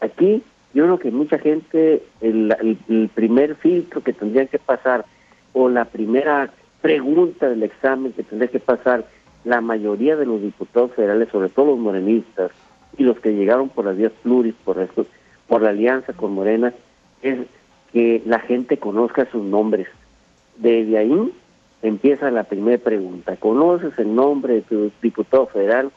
aquí 0.00 0.42
yo 0.76 0.84
creo 0.84 0.98
que 0.98 1.10
mucha 1.10 1.38
gente, 1.38 2.02
el, 2.20 3.10
primer 3.14 3.54
filtro 3.54 4.02
que 4.02 4.12
tendría 4.12 4.44
que 4.44 4.58
pasar, 4.58 5.06
o 5.54 5.70
la 5.70 5.86
primera 5.86 6.50
pregunta 6.82 7.48
del 7.48 7.62
examen 7.62 8.12
que 8.12 8.22
tendría 8.22 8.50
que 8.50 8.60
pasar 8.60 9.06
la 9.44 9.62
mayoría 9.62 10.16
de 10.16 10.26
los 10.26 10.42
diputados 10.42 10.92
federales, 10.92 11.30
sobre 11.30 11.48
todo 11.48 11.66
los 11.68 11.78
morenistas, 11.78 12.50
y 12.98 13.04
los 13.04 13.18
que 13.20 13.34
llegaron 13.34 13.70
por 13.70 13.86
las 13.86 13.96
vías 13.96 14.12
pluris, 14.22 14.54
por, 14.64 14.78
esto, 14.78 15.06
por 15.48 15.62
la 15.62 15.70
alianza 15.70 16.12
con 16.12 16.34
Morena, 16.34 16.74
es 17.22 17.38
que 17.92 18.22
la 18.26 18.40
gente 18.40 18.76
conozca 18.76 19.24
sus 19.30 19.44
nombres. 19.44 19.88
Desde 20.58 20.98
ahí 20.98 21.32
empieza 21.80 22.30
la 22.30 22.44
primera 22.44 22.76
pregunta. 22.76 23.36
¿Conoces 23.36 23.98
el 23.98 24.14
nombre 24.14 24.56
de 24.56 24.60
tu 24.60 24.92
diputado 25.00 25.46
federal? 25.46 25.90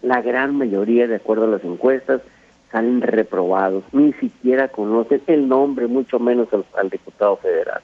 La 0.00 0.22
gran 0.22 0.56
mayoría, 0.56 1.06
de 1.06 1.16
acuerdo 1.16 1.44
a 1.44 1.48
las 1.48 1.64
encuestas, 1.64 2.22
salen 2.70 3.00
reprobados. 3.00 3.84
Ni 3.92 4.12
siquiera 4.14 4.68
conocen 4.68 5.22
el 5.26 5.48
nombre, 5.48 5.86
mucho 5.86 6.18
menos 6.18 6.48
al, 6.76 6.90
diputado 6.90 7.36
federal. 7.36 7.80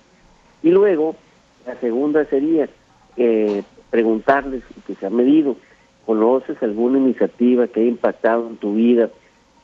Y 0.63 0.71
luego, 0.71 1.17
la 1.67 1.75
segunda 1.77 2.25
sería 2.27 2.69
eh, 3.17 3.63
preguntarles, 3.91 4.63
que 4.87 4.95
se 4.95 5.07
ha 5.07 5.11
medido, 5.11 5.57
¿conoces 6.05 6.63
alguna 6.63 6.99
iniciativa 6.99 7.67
que 7.67 7.81
haya 7.81 7.89
impactado 7.89 8.49
en 8.49 8.57
tu 8.57 8.75
vida, 8.75 9.11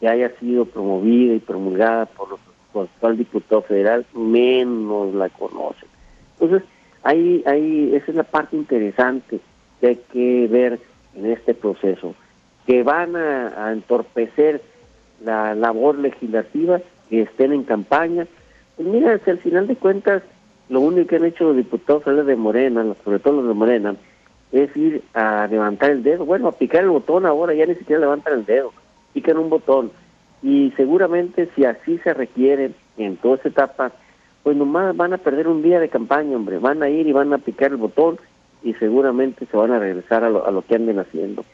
que 0.01 0.09
haya 0.09 0.31
sido 0.41 0.65
promovida 0.65 1.35
y 1.35 1.39
promulgada 1.39 2.07
por, 2.07 2.31
los, 2.31 2.41
por 2.73 2.85
actual 2.85 3.17
diputado 3.17 3.63
federal? 3.63 4.05
Menos 4.15 5.15
la 5.15 5.29
conocen. 5.29 5.89
Entonces, 6.41 6.69
ahí, 7.03 7.43
ahí, 7.47 7.93
esa 7.95 8.11
es 8.11 8.17
la 8.17 8.25
parte 8.25 8.57
interesante 8.57 9.41
que 9.81 9.87
hay 9.87 9.97
que 10.13 10.49
ver 10.49 10.81
en 11.15 11.27
este 11.27 11.55
proceso, 11.55 12.15
que 12.67 12.83
van 12.83 13.17
a, 13.17 13.73
entorpecer 13.73 14.63
la 15.25 15.55
labor 15.55 15.99
legislativa, 15.99 16.81
que 17.09 17.23
estén 17.23 17.53
en 17.53 17.65
campaña. 17.65 18.27
Pues 18.77 18.89
mira, 18.89 19.21
al 19.25 19.39
final 19.39 19.67
de 19.67 19.77
cuentas, 19.77 20.23
lo 20.69 20.81
único 20.81 21.09
que 21.09 21.17
han 21.17 21.25
hecho 21.25 21.45
los 21.45 21.57
diputados 21.57 22.05
de 22.27 22.37
Morena, 22.37 22.85
sobre 23.05 23.19
todo 23.19 23.37
los 23.37 23.49
de 23.49 23.55
Morena, 23.55 23.97
es 24.53 24.77
ir 24.77 25.03
a 25.15 25.47
levantar 25.47 25.91
el 25.91 26.03
dedo. 26.03 26.25
Bueno, 26.25 26.49
a 26.49 26.53
picar 26.53 26.83
el 26.83 26.91
botón 26.91 27.27
ahora 27.27 27.55
ya 27.55 27.67
ni 27.67 27.75
siquiera 27.75 28.01
levantan 28.01 28.35
el 28.35 28.45
dedo, 28.45 28.73
pican 29.13 29.39
un 29.39 29.51
botón. 29.51 29.91
Y 30.43 30.73
seguramente 30.77 31.49
si 31.55 31.65
así 31.65 31.99
se 31.99 32.15
requiere 32.15 32.73
en 32.97 33.17
toda 33.17 33.37
esa 33.37 33.49
etapa, 33.49 33.93
pues 34.43 34.57
nomás 34.57 34.97
van 34.97 35.13
a 35.13 35.19
perder 35.19 35.49
un 35.49 35.63
día 35.63 35.79
de 35.81 35.89
campaña, 35.89 36.37
hombre. 36.37 36.59
Van 36.59 36.83
a 36.83 36.89
ir 36.89 37.07
y 37.07 37.13
van 37.13 37.33
a 37.33 37.39
picar 37.39 37.71
el 37.71 37.77
botón 37.77 38.19
y 38.63 38.75
seguramente 38.75 39.47
se 39.47 39.57
van 39.57 39.73
a 39.73 39.79
regresar 39.79 40.25
a 40.25 40.31
lo, 40.31 40.47
a 40.47 40.51
lo 40.51 40.63
que 40.63 40.75
anden 40.75 40.99
haciendo. 40.99 41.45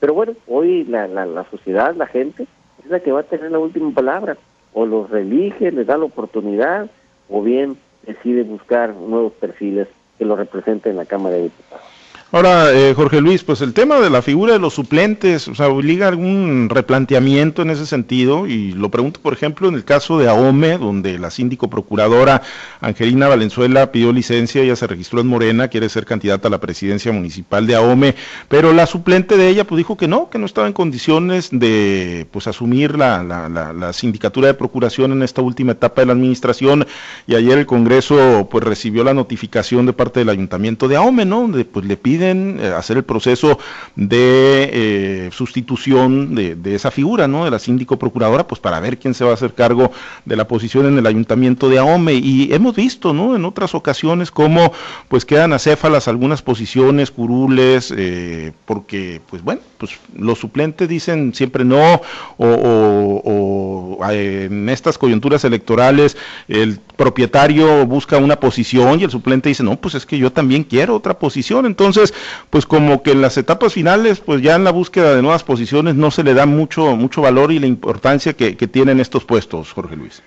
Pero 0.00 0.14
bueno, 0.14 0.34
hoy 0.46 0.84
la, 0.84 1.08
la, 1.08 1.26
la 1.26 1.44
sociedad, 1.50 1.94
la 1.94 2.06
gente, 2.06 2.46
es 2.88 2.92
la 2.92 3.00
que 3.00 3.12
va 3.12 3.20
a 3.20 3.24
tener 3.24 3.50
la 3.50 3.58
última 3.58 3.92
palabra. 3.92 4.36
O 4.72 4.86
los 4.86 5.10
relige, 5.10 5.70
les 5.70 5.86
da 5.86 5.98
la 5.98 6.06
oportunidad, 6.06 6.90
o 7.28 7.42
bien 7.42 7.76
decide 8.06 8.42
buscar 8.42 8.94
nuevos 8.94 9.32
perfiles 9.34 9.88
que 10.16 10.24
lo 10.24 10.36
representen 10.36 10.92
en 10.92 10.96
la 10.96 11.04
Cámara 11.04 11.36
de 11.36 11.44
Diputados. 11.44 11.87
Ahora, 12.30 12.74
eh, 12.74 12.92
Jorge 12.94 13.22
Luis, 13.22 13.42
pues 13.42 13.62
el 13.62 13.72
tema 13.72 14.00
de 14.00 14.10
la 14.10 14.20
figura 14.20 14.52
de 14.52 14.58
los 14.58 14.74
suplentes, 14.74 15.48
o 15.48 15.54
sea, 15.54 15.68
obliga 15.68 16.08
algún 16.08 16.68
replanteamiento 16.68 17.62
en 17.62 17.70
ese 17.70 17.86
sentido, 17.86 18.46
y 18.46 18.72
lo 18.72 18.90
pregunto, 18.90 19.18
por 19.22 19.32
ejemplo, 19.32 19.66
en 19.66 19.74
el 19.74 19.86
caso 19.86 20.18
de 20.18 20.28
AOME, 20.28 20.76
donde 20.76 21.18
la 21.18 21.30
síndico 21.30 21.70
procuradora 21.70 22.42
Angelina 22.82 23.28
Valenzuela 23.28 23.92
pidió 23.92 24.12
licencia, 24.12 24.60
ella 24.60 24.76
se 24.76 24.86
registró 24.86 25.22
en 25.22 25.26
Morena, 25.26 25.68
quiere 25.68 25.88
ser 25.88 26.04
candidata 26.04 26.48
a 26.48 26.50
la 26.50 26.60
presidencia 26.60 27.12
municipal 27.12 27.66
de 27.66 27.76
AOME, 27.76 28.14
pero 28.50 28.74
la 28.74 28.84
suplente 28.84 29.38
de 29.38 29.48
ella 29.48 29.64
pues 29.64 29.78
dijo 29.78 29.96
que 29.96 30.06
no, 30.06 30.28
que 30.28 30.38
no 30.38 30.44
estaba 30.44 30.66
en 30.66 30.74
condiciones 30.74 31.48
de 31.50 32.26
pues 32.30 32.46
asumir 32.46 32.98
la, 32.98 33.22
la, 33.22 33.48
la, 33.48 33.72
la 33.72 33.94
sindicatura 33.94 34.48
de 34.48 34.54
procuración 34.54 35.12
en 35.12 35.22
esta 35.22 35.40
última 35.40 35.72
etapa 35.72 36.02
de 36.02 36.08
la 36.08 36.12
administración, 36.12 36.86
y 37.26 37.36
ayer 37.36 37.56
el 37.56 37.64
Congreso 37.64 38.48
pues 38.50 38.64
recibió 38.64 39.02
la 39.02 39.14
notificación 39.14 39.86
de 39.86 39.94
parte 39.94 40.20
del 40.20 40.28
ayuntamiento 40.28 40.88
de 40.88 40.96
AOME, 40.96 41.24
¿no? 41.24 41.40
Donde 41.40 41.64
pues 41.64 41.86
le 41.86 41.96
pide 41.96 42.17
eh, 42.22 42.72
hacer 42.76 42.98
el 42.98 43.04
proceso 43.04 43.58
de 43.96 44.70
eh, 44.72 45.30
sustitución 45.32 46.34
de, 46.34 46.74
esa 46.74 46.90
figura, 46.90 47.26
¿no? 47.28 47.44
De 47.44 47.50
la 47.50 47.58
síndico 47.58 47.98
procuradora, 47.98 48.46
pues 48.46 48.60
para 48.60 48.80
ver 48.80 48.98
quién 48.98 49.14
se 49.14 49.24
va 49.24 49.30
a 49.30 49.34
hacer 49.34 49.54
cargo 49.54 49.90
de 50.24 50.36
la 50.36 50.46
posición 50.46 50.86
en 50.86 50.98
el 50.98 51.06
ayuntamiento 51.06 51.68
de 51.68 51.78
Ahome. 51.78 52.14
Y 52.14 52.52
hemos 52.52 52.76
visto, 52.76 53.12
¿no? 53.12 53.34
En 53.34 53.44
otras 53.44 53.74
ocasiones 53.74 54.30
cómo 54.30 54.72
pues 55.08 55.24
quedan 55.24 55.52
acéfalas 55.52 56.08
algunas 56.08 56.42
posiciones, 56.42 57.10
curules, 57.10 57.92
eh, 57.96 58.52
porque, 58.64 59.20
pues 59.28 59.42
bueno, 59.42 59.60
pues 59.78 59.98
los 60.16 60.38
suplentes 60.38 60.88
dicen 60.88 61.34
siempre 61.34 61.64
no, 61.64 62.00
o, 62.36 63.98
en 64.10 64.68
estas 64.68 64.96
coyunturas 64.98 65.44
electorales 65.44 66.16
el 66.48 66.78
propietario 66.96 67.86
busca 67.86 68.16
una 68.18 68.40
posición 68.40 69.00
y 69.00 69.04
el 69.04 69.10
suplente 69.10 69.48
dice, 69.48 69.62
no, 69.62 69.76
pues 69.76 69.94
es 69.94 70.06
que 70.06 70.18
yo 70.18 70.32
también 70.32 70.64
quiero 70.64 70.94
otra 70.96 71.18
posición. 71.18 71.66
Entonces, 71.66 72.07
pues 72.50 72.66
como 72.66 73.02
que 73.02 73.12
en 73.12 73.22
las 73.22 73.36
etapas 73.36 73.74
finales, 73.74 74.20
pues 74.20 74.42
ya 74.42 74.56
en 74.56 74.64
la 74.64 74.70
búsqueda 74.70 75.14
de 75.14 75.22
nuevas 75.22 75.44
posiciones 75.44 75.94
no 75.94 76.10
se 76.10 76.22
le 76.22 76.34
da 76.34 76.46
mucho, 76.46 76.96
mucho 76.96 77.22
valor 77.22 77.52
y 77.52 77.58
la 77.58 77.66
importancia 77.66 78.34
que, 78.34 78.54
tienen 78.68 79.00
estos 79.00 79.24
puestos, 79.24 79.72
Jorge 79.72 79.96
Luis. 79.96 80.22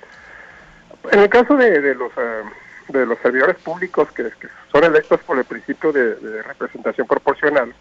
En 1.12 1.20
el 1.20 1.30
caso 1.30 1.56
de, 1.56 1.94
los 1.94 2.12
eh, 2.18 2.44
de 2.90 3.06
los 3.06 3.20
servidores 3.20 3.58
públicos 3.58 4.12
que, 4.12 4.30
son 4.72 4.84
electos 4.84 5.20
por 5.22 5.38
el 5.38 5.46
principio 5.46 5.92
de, 5.92 6.42
representación 6.44 7.08
proporcional, 7.08 7.74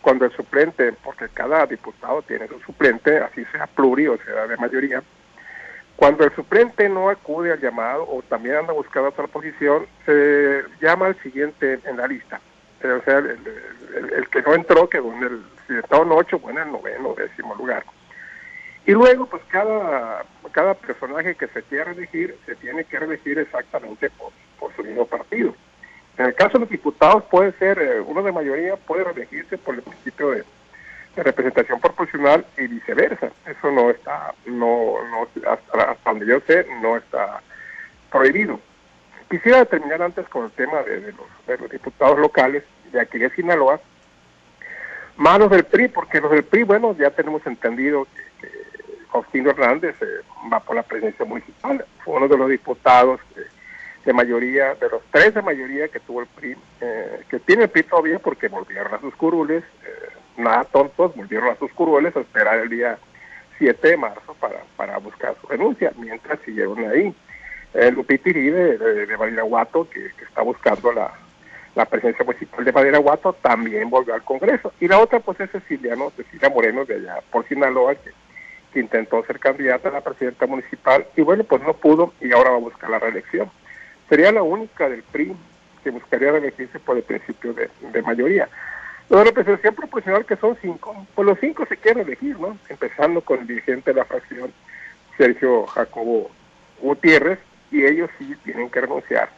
cuando 0.00 0.24
el 0.24 0.32
suplente, 0.32 0.92
porque 1.04 1.28
cada 1.32 1.66
diputado 1.66 2.22
tiene 2.22 2.48
su 2.48 2.58
suplente, 2.60 3.18
así 3.18 3.44
sea 3.52 3.66
pluri 3.66 4.08
o 4.08 4.18
sea 4.24 4.46
de 4.46 4.56
mayoría, 4.56 5.02
cuando 5.96 6.24
el 6.24 6.34
suplente 6.34 6.88
no 6.88 7.10
acude 7.10 7.52
al 7.52 7.60
llamado 7.60 8.08
o 8.08 8.22
también 8.22 8.56
anda 8.56 8.72
buscando 8.72 9.10
otra 9.10 9.26
posición, 9.26 9.86
se 10.04 10.62
llama 10.80 11.06
al 11.06 11.22
siguiente 11.22 11.78
en 11.84 11.96
la 11.96 12.08
lista 12.08 12.40
o 12.88 13.02
sea, 13.02 13.18
el, 13.18 14.28
que 14.30 14.42
no 14.42 14.54
entró 14.54 14.88
quedó 14.88 15.12
en 15.12 15.22
el, 15.22 15.42
si 15.66 15.74
estaba 15.74 16.04
en 16.04 16.12
ocho, 16.12 16.38
bueno, 16.38 16.60
en 16.60 16.66
el 16.68 16.72
noveno, 16.72 17.14
décimo 17.14 17.54
lugar. 17.54 17.84
Y 18.86 18.92
luego, 18.92 19.26
pues 19.26 19.42
cada, 19.48 20.24
cada 20.50 20.74
personaje 20.74 21.34
que 21.36 21.46
se 21.48 21.62
quiera 21.62 21.92
elegir, 21.92 22.36
se 22.46 22.56
tiene 22.56 22.84
que 22.84 22.96
elegir 22.96 23.38
exactamente 23.38 24.10
por, 24.10 24.32
por 24.58 24.74
su 24.74 24.82
mismo 24.82 25.06
partido. 25.06 25.54
En 26.18 26.26
el 26.26 26.34
caso 26.34 26.54
de 26.54 26.60
los 26.60 26.68
diputados 26.68 27.24
puede 27.24 27.52
ser, 27.52 27.78
eh, 27.78 28.00
uno 28.00 28.22
de 28.22 28.32
mayoría 28.32 28.76
puede 28.76 29.08
elegirse 29.10 29.56
por 29.58 29.76
el 29.76 29.82
principio 29.82 30.30
de, 30.30 30.44
representación 31.14 31.78
proporcional 31.78 32.46
y 32.56 32.68
viceversa. 32.68 33.30
Eso 33.46 33.70
no 33.70 33.90
está, 33.90 34.34
no, 34.46 34.94
no 35.10 35.28
hasta, 35.46 35.90
hasta 35.90 36.10
donde 36.10 36.26
yo 36.26 36.40
sé, 36.46 36.66
no 36.80 36.96
está 36.96 37.42
prohibido. 38.10 38.58
Quisiera 39.32 39.64
terminar 39.64 40.02
antes 40.02 40.28
con 40.28 40.44
el 40.44 40.50
tema 40.50 40.82
de, 40.82 41.10
los, 41.56 41.70
diputados 41.70 42.18
locales 42.18 42.64
de 42.92 43.00
aquí 43.00 43.16
de 43.16 43.30
Sinaloa, 43.30 43.80
manos 45.16 45.48
del 45.48 45.64
PRI, 45.64 45.88
porque 45.88 46.20
los 46.20 46.30
del 46.32 46.44
PRI, 46.44 46.64
bueno, 46.64 46.94
ya 46.98 47.08
tenemos 47.12 47.40
entendido 47.46 48.06
que, 48.14 48.48
Faustino 49.10 49.48
Hernández 49.48 49.96
eh, 50.02 50.20
va 50.52 50.60
por 50.60 50.76
la 50.76 50.82
presidencia 50.82 51.24
municipal, 51.24 51.82
fue 52.04 52.16
uno 52.16 52.28
de 52.28 52.36
los 52.36 52.50
diputados 52.50 53.20
de 54.04 54.12
mayoría, 54.12 54.74
de 54.74 54.90
los 54.90 55.00
tres 55.10 55.32
de 55.32 55.40
mayoría 55.40 55.88
que 55.88 56.00
tuvo 56.00 56.20
el 56.20 56.26
PRI, 56.26 56.54
eh, 56.82 57.22
que 57.30 57.40
tiene 57.40 57.62
el 57.62 57.70
PRI 57.70 57.84
todavía 57.84 58.18
porque 58.18 58.48
volvieron 58.48 58.92
a 58.92 59.00
sus 59.00 59.14
curules, 59.14 59.64
eh, 59.64 60.08
nada 60.36 60.64
tontos, 60.64 61.16
volvieron 61.16 61.48
a 61.48 61.56
sus 61.56 61.72
curules 61.72 62.14
a 62.14 62.20
esperar 62.20 62.58
el 62.58 62.68
día 62.68 62.98
7 63.56 63.88
de 63.88 63.96
marzo 63.96 64.36
para, 64.38 64.62
para 64.76 64.98
buscar 64.98 65.34
su 65.40 65.46
renuncia, 65.46 65.90
mientras 65.96 66.38
siguieron 66.40 66.84
ahí 66.90 67.14
eh, 67.74 67.90
Lupita 67.90 68.30
de, 68.30 68.78
de, 68.78 69.16
Badiraguato, 69.16 69.88
que, 69.88 70.06
está 70.22 70.42
buscando 70.42 70.92
la, 70.92 71.12
la 71.74 71.86
presencia 71.86 72.24
municipal 72.24 72.64
de 72.64 72.70
Badiraguato, 72.70 73.32
también 73.34 73.88
volvió 73.88 74.14
al 74.14 74.22
Congreso. 74.22 74.72
Y 74.80 74.88
la 74.88 74.98
otra, 74.98 75.20
pues, 75.20 75.40
es 75.40 75.50
Cecilia, 75.50 75.96
¿no? 75.96 76.10
Cecilia 76.10 76.50
Moreno, 76.50 76.84
de 76.84 76.96
allá 76.96 77.20
por 77.30 77.46
Sinaloa, 77.48 77.94
que, 77.94 78.10
intentó 78.74 79.22
ser 79.26 79.38
candidata 79.38 79.90
a 79.90 79.92
la 79.92 80.00
presidenta 80.00 80.46
municipal, 80.46 81.06
y 81.14 81.20
bueno, 81.20 81.44
pues 81.44 81.62
no 81.62 81.74
pudo, 81.74 82.14
y 82.22 82.32
ahora 82.32 82.52
va 82.52 82.56
a 82.56 82.60
buscar 82.60 82.88
la 82.88 82.98
reelección. 82.98 83.50
Sería 84.08 84.32
la 84.32 84.42
única 84.42 84.88
del 84.88 85.02
PRI 85.02 85.36
que 85.84 85.90
buscaría 85.90 86.32
reelegirse 86.32 86.78
por 86.78 86.96
el 86.96 87.02
principio 87.02 87.52
de, 87.52 87.68
de 87.92 88.02
mayoría. 88.02 88.48
La 89.10 89.24
representación 89.24 89.74
proporcional, 89.74 90.24
que 90.24 90.36
son 90.36 90.56
cinco, 90.62 91.06
pues 91.14 91.26
los 91.26 91.38
cinco 91.38 91.66
se 91.66 91.76
quieren 91.76 92.06
elegir, 92.06 92.40
¿no? 92.40 92.56
Empezando 92.70 93.20
con 93.20 93.40
el 93.40 93.46
dirigente 93.46 93.92
de 93.92 93.98
la 93.98 94.06
fracción, 94.06 94.50
Sergio 95.18 95.66
Jacobo 95.66 96.30
Gutiérrez, 96.80 97.38
y 97.72 97.84
ellos 97.84 98.10
sí 98.18 98.36
tienen 98.44 98.70
que 98.70 98.82
renunciar 98.82 99.30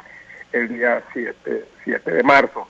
el 0.53 0.69
día 0.69 1.03
7, 1.13 1.65
7 1.85 2.11
de 2.11 2.23
marzo. 2.23 2.69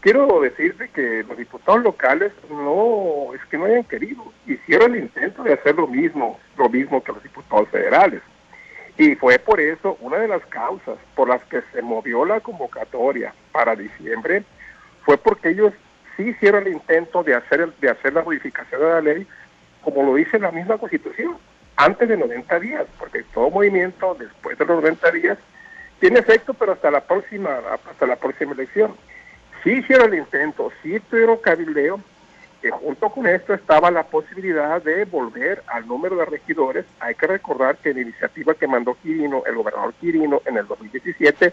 Quiero 0.00 0.40
decirte 0.40 0.90
que 0.90 1.24
los 1.26 1.38
diputados 1.38 1.82
locales 1.82 2.32
no 2.50 3.32
es 3.34 3.42
que 3.46 3.56
no 3.56 3.64
hayan 3.64 3.84
querido, 3.84 4.32
hicieron 4.46 4.94
el 4.94 5.04
intento 5.04 5.42
de 5.42 5.54
hacer 5.54 5.76
lo 5.76 5.86
mismo, 5.86 6.38
lo 6.58 6.68
mismo 6.68 7.02
que 7.02 7.12
los 7.12 7.22
diputados 7.22 7.68
federales. 7.70 8.20
Y 8.98 9.14
fue 9.14 9.38
por 9.38 9.60
eso 9.60 9.96
una 10.00 10.18
de 10.18 10.28
las 10.28 10.44
causas 10.46 10.98
por 11.14 11.28
las 11.28 11.42
que 11.44 11.62
se 11.72 11.80
movió 11.80 12.24
la 12.24 12.40
convocatoria 12.40 13.34
para 13.50 13.74
diciembre, 13.74 14.44
fue 15.04 15.16
porque 15.16 15.50
ellos 15.50 15.72
sí 16.16 16.24
hicieron 16.24 16.66
el 16.66 16.74
intento 16.74 17.22
de 17.22 17.34
hacer, 17.34 17.72
de 17.76 17.90
hacer 17.90 18.12
la 18.12 18.22
modificación 18.22 18.80
de 18.80 18.88
la 18.88 19.00
ley, 19.00 19.26
como 19.82 20.02
lo 20.02 20.14
dice 20.16 20.38
la 20.38 20.50
misma 20.50 20.78
Constitución, 20.78 21.38
antes 21.76 22.08
de 22.08 22.16
90 22.16 22.60
días, 22.60 22.86
porque 22.98 23.24
todo 23.34 23.50
movimiento 23.50 24.16
después 24.18 24.56
de 24.58 24.64
los 24.64 24.82
90 24.82 25.10
días 25.12 25.38
tiene 26.00 26.20
efecto, 26.20 26.54
pero 26.54 26.72
hasta 26.72 26.90
la 26.90 27.00
próxima, 27.00 27.60
hasta 27.88 28.06
la 28.06 28.16
próxima 28.16 28.52
elección. 28.52 28.94
Sí 29.62 29.70
hicieron 29.72 30.12
el 30.12 30.20
intento, 30.20 30.70
sí 30.82 31.00
tuvieron 31.00 31.38
cabildeo, 31.38 32.00
que 32.60 32.70
junto 32.70 33.10
con 33.10 33.26
esto 33.26 33.54
estaba 33.54 33.90
la 33.90 34.04
posibilidad 34.04 34.82
de 34.82 35.04
volver 35.04 35.62
al 35.66 35.86
número 35.86 36.16
de 36.16 36.24
regidores. 36.24 36.86
Hay 37.00 37.14
que 37.14 37.26
recordar 37.26 37.76
que 37.76 37.92
la 37.92 38.00
iniciativa 38.00 38.54
que 38.54 38.66
mandó 38.66 38.96
Quirino, 39.02 39.42
el 39.46 39.54
gobernador 39.54 39.94
Quirino, 39.94 40.42
en 40.46 40.56
el 40.58 40.66
2017, 40.66 41.52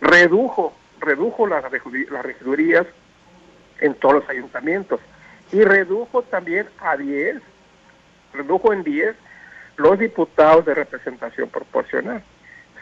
redujo, 0.00 0.74
redujo 1.00 1.46
las, 1.46 1.62
las 1.62 2.24
regidurías 2.24 2.86
en 3.80 3.94
todos 3.94 4.16
los 4.16 4.28
ayuntamientos 4.28 5.00
y 5.52 5.62
redujo 5.62 6.22
también 6.22 6.68
a 6.80 6.96
10, 6.96 7.36
redujo 8.32 8.72
en 8.72 8.84
10 8.84 9.16
los 9.80 9.98
diputados 9.98 10.64
de 10.66 10.74
representación 10.74 11.48
proporcional. 11.48 12.22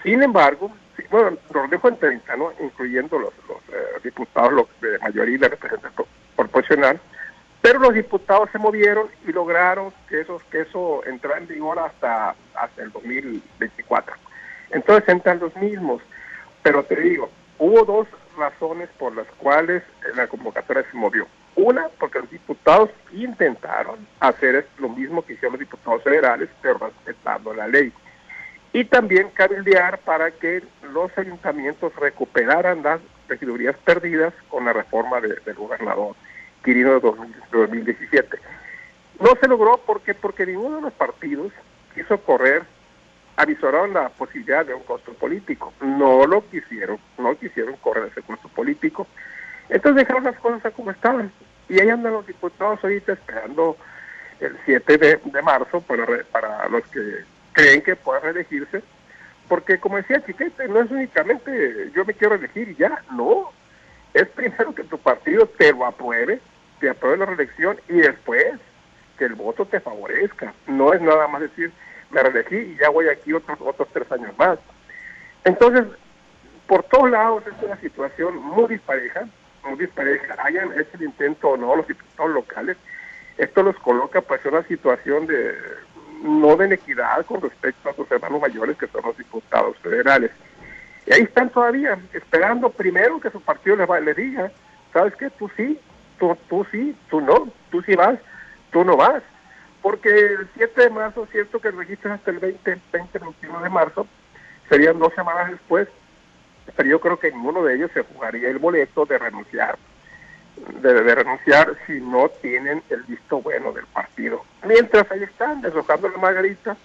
Sin 0.03 0.23
embargo, 0.23 0.71
bueno, 1.11 1.39
los 1.55 1.71
dejo 1.71 1.89
en 1.89 1.97
30, 1.97 2.37
¿no? 2.37 2.53
incluyendo 2.61 3.19
los, 3.19 3.33
eh, 3.33 4.01
diputados 4.03 4.69
de 4.81 4.99
mayoría 4.99 5.39
de 5.39 5.49
representación 5.49 6.07
proporcional, 6.37 7.01
pero 7.63 7.79
los 7.79 7.95
diputados 7.95 8.51
se 8.51 8.59
movieron 8.59 9.09
y 9.27 9.33
lograron 9.33 9.93
que, 10.09 10.21
esos, 10.21 10.43
que 10.45 10.63
eso 10.63 11.05
entrara 11.07 11.39
en 11.39 11.47
vigor 11.47 11.79
hasta, 11.79 12.35
hasta 12.55 12.83
el 12.83 12.91
2024. 12.91 14.15
Entonces 14.71 15.09
entran 15.09 15.39
los 15.39 15.55
mismos, 15.57 16.03
pero 16.63 16.83
te 16.85 16.97
digo, 16.97 17.31
hubo 17.59 17.85
dos 17.85 18.09
razones 18.37 18.89
por 18.99 19.15
las 19.15 19.27
cuales 19.39 19.83
la 20.15 20.27
convocatoria 20.27 20.85
se 20.91 20.97
movió. 20.97 21.27
Una, 21.59 21.89
porque 21.99 22.21
los 22.21 22.31
diputados 22.31 22.89
intentaron 23.11 24.07
hacer 24.21 24.69
lo 24.79 24.89
mismo 24.91 25.27
que 25.27 25.33
hicieron 25.33 25.55
los 25.55 25.61
diputados 25.61 26.05
federales, 26.05 26.49
pero 26.63 26.79
respetando 26.79 27.53
la 27.53 27.67
ley. 27.67 27.93
Y 28.73 28.85
también 28.85 29.31
cabildear 29.31 29.99
para 29.99 30.31
que 30.31 30.63
los 30.93 31.11
ayuntamientos 31.19 31.93
recuperaran 31.97 32.85
las 32.85 33.01
regidurías 33.27 33.77
perdidas 33.79 34.33
con 34.49 34.67
la 34.67 34.73
reforma 34.73 35.21
del 35.21 35.41
gobernador 35.57 36.15
Quirino 36.63 36.95
de 36.95 37.01
2017. 37.01 38.39
No 39.19 39.31
se 39.41 39.49
logró 39.49 39.81
porque 39.85 40.15
porque 40.15 40.47
ninguno 40.47 40.77
de 40.77 40.83
los 40.83 40.93
partidos 40.93 41.53
quiso 41.93 42.19
correr 42.19 42.63
avisaron 43.35 43.95
la 43.95 44.11
posibilidad 44.11 44.65
de 44.65 44.75
un 44.75 44.85
costo 44.85 45.13
político. 45.15 45.73
No 45.81 46.25
lo 46.25 46.49
quisieron, 46.49 47.01
no 47.19 47.37
quisieron 47.37 47.75
correr 47.79 48.13
ese 48.13 48.23
costo 48.23 48.49
político. 48.49 49.09
Entonces 49.69 50.07
dejaron 50.07 50.25
las 50.25 50.39
cosas 50.39 50.73
como 50.75 50.91
estaban. 50.91 51.33
Y 51.69 51.81
ahí 51.81 51.91
andan 51.91 52.15
los 52.15 52.27
diputados 52.27 52.83
ahorita 52.83 53.13
esperando 53.13 53.77
el 54.41 54.57
7 54.65 54.99
de, 54.99 55.43
marzo 55.43 55.81
para, 55.83 56.07
para 56.31 56.69
los 56.69 56.87
que 56.89 57.25
creen 57.53 57.83
que 57.83 57.97
puedan 57.97 58.23
reelegirse. 58.23 58.83
Porque 59.49 59.79
como 59.79 59.97
decía 59.97 60.25
Chiquete, 60.25 60.69
no 60.69 60.81
es 60.81 60.91
únicamente 60.91 61.91
yo 61.95 62.05
me 62.05 62.15
quiero 62.15 62.35
elegir 62.35 62.69
y 62.69 62.77
ya, 62.77 63.03
no. 63.13 63.51
Es 64.15 64.27
primero 64.29 64.75
que 64.75 64.85
tu 64.85 64.99
partido 64.99 65.47
te 65.47 65.73
lo 65.73 65.87
apruebe, 65.87 66.41
te 66.81 66.91
apruebe 66.91 67.19
la 67.19 67.27
reelección 67.27 67.79
y 67.89 67.95
después 67.95 68.59
que 69.19 69.25
el 69.25 69.35
voto 69.35 69.67
te 69.67 69.81
favorezca. 69.81 70.55
No 70.67 70.93
es 70.93 71.01
nada 71.01 71.27
más 71.29 71.43
decir, 71.43 71.73
me 72.11 72.23
reelegí 72.23 72.57
y 72.57 72.77
ya 72.77 72.89
voy 72.91 73.09
aquí 73.09 73.33
otros, 73.33 73.59
otros 73.61 73.89
tres 73.93 74.11
años 74.13 74.37
más. 74.39 74.59
Entonces, 75.45 75.85
por 76.67 76.83
todos 76.85 77.11
lados 77.11 77.43
es 77.47 77.63
una 77.63 77.81
situación 77.81 78.37
muy 78.37 78.69
dispareja, 78.69 79.29
muy 79.65 79.79
dispareja, 79.79 80.37
hayan 80.43 80.73
hecho 80.73 80.91
el 80.95 81.03
intento 81.03 81.51
o 81.51 81.57
no 81.57 81.77
los 81.77 81.87
diputados 81.87 82.33
locales, 82.33 82.77
esto 83.37 83.63
los 83.63 83.77
coloca 83.77 84.21
pues 84.21 84.45
en 84.45 84.55
una 84.55 84.63
situación 84.65 85.27
de 85.27 85.55
no 86.23 86.57
de 86.57 86.67
inequidad 86.67 87.25
con 87.27 87.41
respecto 87.41 87.89
a 87.89 87.95
sus 87.95 88.11
hermanos 88.11 88.41
mayores 88.41 88.77
que 88.77 88.89
son 88.89 89.03
los 89.05 89.17
diputados 89.17 89.77
federales. 89.79 90.33
Y 91.07 91.13
ahí 91.13 91.23
están 91.23 91.49
todavía, 91.51 91.99
esperando 92.13 92.71
primero 92.71 93.21
que 93.21 93.31
su 93.31 93.41
partido 93.41 93.77
les, 93.77 93.89
va, 93.89 94.01
les 94.01 94.17
diga, 94.17 94.51
¿sabes 94.93 95.15
qué? 95.15 95.31
Tú 95.31 95.49
sí, 95.57 95.79
tú, 96.19 96.37
tú 96.49 96.67
sí, 96.73 96.97
tú 97.09 97.21
no, 97.21 97.49
tú 97.71 97.81
sí 97.83 97.95
vas, 97.95 98.19
tú 98.73 98.85
no 98.85 98.97
vas 98.97 99.23
porque 99.83 100.09
el 100.09 100.49
7 100.55 100.83
de 100.83 100.91
marzo, 100.91 101.27
cierto 101.31 101.61
que 101.61 101.69
el 101.69 101.77
registro 101.77 102.13
hasta 102.13 102.31
el 102.31 102.39
20, 102.39 102.79
20, 102.93 103.19
21 103.19 103.61
de 103.61 103.71
marzo, 103.71 104.07
serían 104.69 104.99
dos 104.99 105.15
semanas 105.15 105.51
después, 105.51 105.89
pero 106.77 106.89
yo 106.89 107.01
creo 107.01 107.19
que 107.19 107.31
ninguno 107.31 107.65
de 107.65 107.75
ellos 107.75 107.91
se 107.93 108.03
jugaría 108.03 108.49
el 108.49 108.59
boleto 108.59 109.05
de 109.07 109.19
renunciar, 109.19 109.79
de, 110.81 111.15
renunciar 111.15 111.75
si 111.87 112.01
no 112.01 112.29
tienen 112.29 112.83
el 112.91 113.03
visto 113.05 113.41
bueno 113.41 113.73
del 113.73 113.87
partido. 113.87 114.45
Mientras 114.67 115.11
ahí 115.11 115.23
están, 115.23 115.61
deshojando 115.61 116.09
la 116.09 116.19
margarita, 116.19 116.77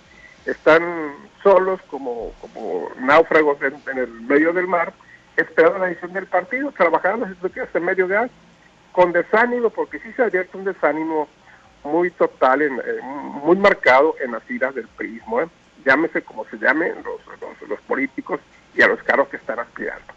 están 0.46 1.14
solos 1.42 1.82
como, 1.88 2.34
como 2.42 2.90
náufragos 3.00 3.58
en, 3.62 3.98
el 3.98 4.10
medio 4.22 4.54
del 4.54 4.68
mar, 4.68 4.94
esperando 5.36 5.80
la 5.80 5.88
decisión 5.88 6.14
del 6.14 6.28
partido, 6.28 6.72
trabajando 6.72 7.26
en 7.26 7.86
medio 7.86 8.08
de 8.08 8.30
con 8.92 9.12
desánimo, 9.12 9.72
porque 9.72 10.00
sí 10.00 10.12
se 10.14 10.22
advierte 10.22 10.56
un 10.56 10.66
desánimo 10.66 11.28
muy 11.84 12.12
total, 12.12 12.62
en, 12.62 12.80
eh, 12.80 13.02
muy 13.44 13.58
marcado 13.58 14.16
en 14.24 14.32
las 14.34 14.44
filas 14.44 14.76
del 14.76 14.88
prismo, 14.88 15.42
¿eh? 15.42 15.48
llámese 15.84 16.22
como 16.22 16.46
se 16.46 16.58
llame 16.58 16.94
los, 17.04 17.68
los 17.68 17.82
políticos 17.82 18.40
y 18.76 18.82
a 18.82 18.88
los 18.88 19.02
cargos 19.04 19.28
que 19.30 19.38
están 19.38 19.60
aspirando. 19.60 20.14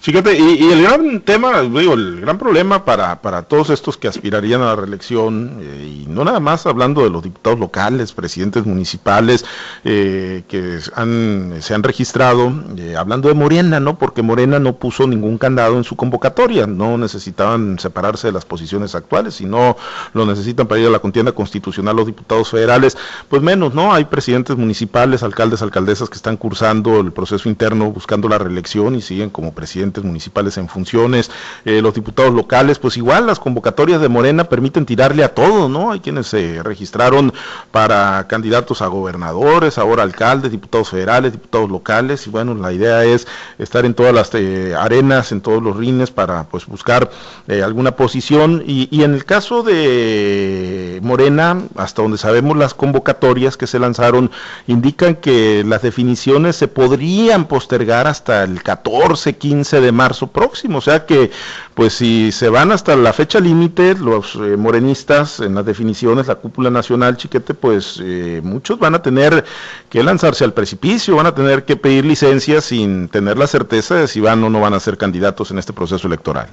Fíjate, 0.00 0.36
y, 0.36 0.72
el 0.72 0.82
gran 0.82 1.20
tema, 1.20 1.62
digo, 1.62 1.94
el 1.94 2.20
gran 2.20 2.38
problema 2.38 2.84
para, 2.84 3.22
para 3.22 3.42
todos 3.42 3.70
estos 3.70 3.96
que 3.96 4.08
aspirarían 4.08 4.62
a 4.62 4.66
la 4.66 4.76
reelección, 4.76 5.58
eh, 5.60 6.02
y 6.02 6.06
no 6.08 6.24
nada 6.24 6.40
más 6.40 6.66
hablando 6.66 7.04
de 7.04 7.10
los 7.10 7.22
diputados 7.22 7.60
locales, 7.60 8.12
presidentes 8.12 8.66
municipales 8.66 9.44
eh, 9.84 10.42
que 10.48 10.80
han, 10.96 11.54
se 11.60 11.72
han 11.72 11.84
registrado, 11.84 12.52
eh, 12.76 12.96
hablando 12.96 13.28
de 13.28 13.34
Morena, 13.34 13.78
¿no? 13.78 13.96
Porque 13.96 14.22
Morena 14.22 14.58
no 14.58 14.76
puso 14.76 15.06
ningún 15.06 15.38
candado 15.38 15.76
en 15.76 15.84
su 15.84 15.94
convocatoria, 15.94 16.66
no 16.66 16.98
necesitaban 16.98 17.78
separarse 17.78 18.26
de 18.26 18.32
las 18.32 18.44
posiciones 18.44 18.96
actuales, 18.96 19.34
si 19.34 19.44
no 19.44 19.76
lo 20.14 20.26
necesitan 20.26 20.66
para 20.66 20.80
ir 20.80 20.88
a 20.88 20.90
la 20.90 20.98
contienda 20.98 21.30
constitucional 21.30 21.94
los 21.94 22.06
diputados 22.06 22.50
federales, 22.50 22.98
pues 23.28 23.40
menos, 23.40 23.72
¿no? 23.72 23.94
Hay 23.94 24.06
presidentes 24.06 24.56
municipales, 24.56 25.22
alcaldes, 25.22 25.62
alcaldesas 25.62 26.10
que 26.10 26.16
están 26.16 26.36
cursando 26.36 26.98
el 26.98 27.12
proceso 27.12 27.48
interno 27.48 27.92
buscando 27.92 28.28
la 28.28 28.38
reelección 28.38 28.96
y 28.96 29.02
siguen 29.12 29.28
como 29.28 29.52
presidentes 29.52 30.02
municipales 30.02 30.56
en 30.56 30.68
funciones, 30.68 31.30
eh, 31.66 31.82
los 31.82 31.92
diputados 31.92 32.32
locales, 32.32 32.78
pues 32.78 32.96
igual 32.96 33.26
las 33.26 33.38
convocatorias 33.38 34.00
de 34.00 34.08
Morena 34.08 34.44
permiten 34.44 34.86
tirarle 34.86 35.22
a 35.22 35.34
todo, 35.34 35.68
¿no? 35.68 35.92
Hay 35.92 36.00
quienes 36.00 36.28
se 36.28 36.62
registraron 36.62 37.30
para 37.70 38.26
candidatos 38.26 38.80
a 38.80 38.86
gobernadores, 38.86 39.76
ahora 39.76 40.02
alcaldes, 40.02 40.50
diputados 40.50 40.88
federales, 40.88 41.32
diputados 41.32 41.68
locales, 41.68 42.26
y 42.26 42.30
bueno, 42.30 42.54
la 42.54 42.72
idea 42.72 43.04
es 43.04 43.26
estar 43.58 43.84
en 43.84 43.92
todas 43.92 44.14
las 44.14 44.30
eh, 44.34 44.74
arenas, 44.74 45.30
en 45.30 45.42
todos 45.42 45.62
los 45.62 45.76
rines 45.76 46.10
para 46.10 46.44
pues 46.44 46.64
buscar 46.64 47.10
eh, 47.48 47.62
alguna 47.62 47.96
posición, 47.96 48.64
y, 48.66 48.88
y 48.90 49.04
en 49.04 49.12
el 49.12 49.26
caso 49.26 49.62
de 49.62 51.00
Morena, 51.02 51.60
hasta 51.76 52.00
donde 52.00 52.16
sabemos 52.16 52.56
las 52.56 52.72
convocatorias 52.72 53.58
que 53.58 53.66
se 53.66 53.78
lanzaron 53.78 54.30
indican 54.66 55.16
que 55.16 55.64
las 55.66 55.82
definiciones 55.82 56.56
se 56.56 56.68
podrían 56.68 57.44
postergar 57.44 58.06
hasta 58.06 58.44
el 58.44 58.62
14 58.62 59.01
14, 59.02 59.32
15 59.34 59.80
de 59.80 59.92
marzo 59.92 60.28
próximo. 60.28 60.78
O 60.78 60.80
sea 60.80 61.06
que, 61.06 61.30
pues 61.74 61.94
si 61.94 62.30
se 62.32 62.48
van 62.48 62.72
hasta 62.72 62.96
la 62.96 63.12
fecha 63.12 63.40
límite, 63.40 63.94
los 63.96 64.36
eh, 64.36 64.56
morenistas 64.56 65.40
en 65.40 65.54
las 65.54 65.66
definiciones, 65.66 66.28
la 66.28 66.36
cúpula 66.36 66.70
nacional, 66.70 67.16
chiquete, 67.16 67.54
pues 67.54 68.00
eh, 68.02 68.40
muchos 68.44 68.78
van 68.78 68.94
a 68.94 69.02
tener 69.02 69.44
que 69.90 70.02
lanzarse 70.02 70.44
al 70.44 70.52
precipicio, 70.52 71.16
van 71.16 71.26
a 71.26 71.34
tener 71.34 71.64
que 71.64 71.76
pedir 71.76 72.04
licencia 72.04 72.60
sin 72.60 73.08
tener 73.08 73.36
la 73.36 73.46
certeza 73.46 73.96
de 73.96 74.06
si 74.06 74.20
van 74.20 74.42
o 74.44 74.50
no 74.50 74.60
van 74.60 74.74
a 74.74 74.80
ser 74.80 74.96
candidatos 74.96 75.50
en 75.50 75.58
este 75.58 75.72
proceso 75.72 76.06
electoral. 76.06 76.48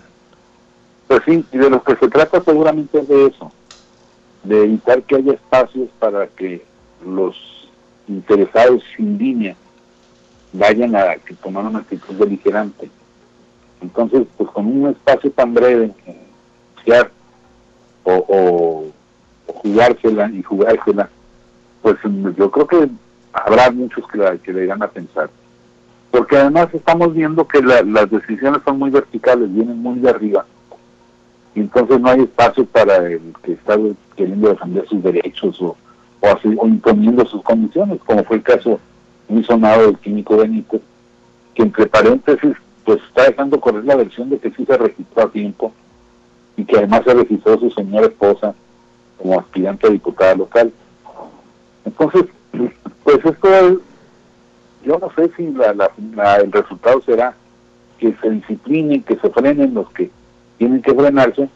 Pues 1.08 1.22
sí, 1.26 1.46
y 1.52 1.58
de 1.58 1.70
lo 1.70 1.84
que 1.84 1.96
se 1.96 2.08
trata 2.08 2.42
seguramente 2.42 3.00
es 3.00 3.08
de 3.08 3.28
eso, 3.28 3.52
de 4.44 4.64
evitar 4.64 5.04
que 5.04 5.16
haya 5.16 5.34
espacios 5.34 5.90
para 6.00 6.28
que 6.28 6.66
los 7.06 7.36
interesados 8.08 8.82
sin 8.96 9.18
línea 9.20 9.56
vayan 10.54 10.96
a 10.96 11.16
que 11.16 11.34
tomar 11.36 11.66
una 11.66 11.80
actitud 11.80 12.16
beligerante. 12.18 12.90
Entonces, 13.82 14.26
pues 14.38 14.50
con 14.52 14.66
un 14.66 14.90
espacio 14.90 15.32
tan 15.32 15.54
breve, 15.54 15.92
eh, 16.06 16.30
o, 18.04 18.26
o, 18.28 18.86
jugársela 19.48 20.30
y 20.32 20.42
jugársela, 20.42 21.10
pues 21.82 21.98
yo 22.38 22.52
creo 22.52 22.68
que 22.68 22.90
habrá 23.34 23.72
muchos 23.72 24.08
que, 24.08 24.18
la, 24.18 24.38
que 24.38 24.54
le 24.54 24.66
irán 24.66 24.82
a 24.82 24.88
pensar. 24.88 25.30
Porque 26.12 26.38
además 26.38 26.70
estamos 26.74 27.14
viendo 27.14 27.48
que 27.48 27.62
las 27.62 28.10
decisiones 28.10 28.62
son 28.66 28.80
muy 28.80 28.90
verticales, 28.90 29.54
vienen 29.54 29.78
muy 29.78 30.00
de 30.00 30.10
arriba. 30.10 30.46
Y 31.54 31.62
entonces 31.62 32.00
no 32.00 32.10
hay 32.10 32.22
espacio 32.22 32.66
para 32.66 32.98
el 32.98 33.34
que 33.44 33.54
está 33.54 33.78
queriendo 34.16 34.50
defender 34.50 34.88
sus 34.88 35.04
derechos 35.04 35.62
o, 35.62 35.78
o, 36.22 36.28
o 36.58 36.68
imponiendo 36.68 37.26
sus 37.26 37.44
condiciones, 37.44 38.00
como 38.06 38.24
fue 38.24 38.38
el 38.38 38.44
caso 38.44 38.80
muy 39.30 39.44
sonado 39.44 39.86
del 39.86 39.98
químico 40.00 40.38
Benítez, 40.38 40.82
que 41.54 41.64
entre 41.64 41.86
paréntesis, 41.86 42.56
pues 42.84 43.00
está 43.08 43.26
dejando 43.26 43.60
correr 43.60 43.86
la 43.86 43.96
versión 43.96 44.30
de 44.30 44.40
que 44.40 44.52
sí 44.52 44.66
se 44.66 44.78
registró 44.78 45.24
a 45.24 45.32
tiempo, 45.32 45.72
y 46.58 46.66
que 46.66 46.78
además 46.78 47.04
se 47.06 47.14
registró 47.14 47.58
su 47.60 47.70
señora 47.72 48.08
esposa 48.08 48.54
como 49.18 49.40
aspirante 49.40 49.88
a 49.88 49.92
diputada 49.92 50.36
local. 50.36 50.74
Entonces, 51.86 52.26
pues 53.04 53.24
esto, 53.24 53.82
yo 54.84 55.00
no 55.00 55.12
sé 55.16 55.32
si 55.38 55.46
el 55.46 56.52
resultado 56.52 57.02
será 57.04 57.36
que 57.98 58.16
se 58.22 58.30
disciplinen, 58.30 59.04
que 59.04 59.18
se 59.18 59.30
frenen 59.30 59.74
los 59.74 59.90
que 59.92 60.10
tienen 60.58 60.82
que 60.82 60.94
frenarse, 60.94 61.50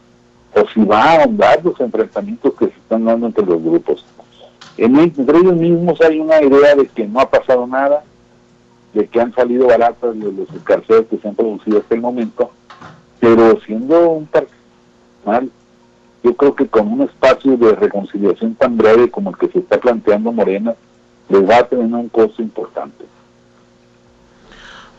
o 0.56 0.68
si 0.70 0.84
va 0.86 1.04
a 1.04 1.24
ahondar 1.24 1.64
los 1.64 1.80
enfrentamientos 1.80 2.54
que 2.54 2.68
se 2.68 2.78
están 2.80 3.06
dando 3.06 3.28
entre 3.28 3.46
los 3.46 3.62
grupos. 3.62 4.06
En, 4.78 4.98
entre 4.98 5.38
ellos 5.38 5.56
mismos 5.56 6.02
hay 6.02 6.20
una 6.20 6.42
idea 6.42 6.76
de 6.76 6.88
que 6.88 7.08
no 7.08 7.20
ha 7.20 7.30
pasado 7.30 7.68
nada, 7.68 8.04
de 8.94 9.08
que 9.08 9.22
han 9.22 9.34
salido 9.34 9.68
baratas 9.68 10.16
los, 10.16 10.34
los 10.34 10.50
escarceos 10.52 11.06
que 11.08 11.18
se 11.18 11.28
han 11.28 11.36
producido 11.36 11.80
hasta 11.80 11.96
el 11.96 12.02
momento, 12.02 12.52
pero 13.20 13.60
siendo 13.62 14.10
un 14.10 14.28
mal, 15.26 15.50
yo 16.24 16.36
creo 16.36 16.56
que 16.56 16.68
con 16.68 16.88
un 16.92 17.02
espacio 17.02 17.58
de 17.58 17.74
reconciliación 17.76 18.56
tan 18.56 18.78
breve 18.78 19.10
como 19.10 19.30
el 19.30 19.38
que 19.38 19.48
se 19.50 19.60
está 19.60 19.78
planteando 19.78 20.32
Morena, 20.32 20.76
les 21.30 21.50
va 21.50 21.58
a 21.58 21.68
tener 21.68 21.86
un 21.86 22.10
costo 22.10 22.42
importante. 22.42 23.06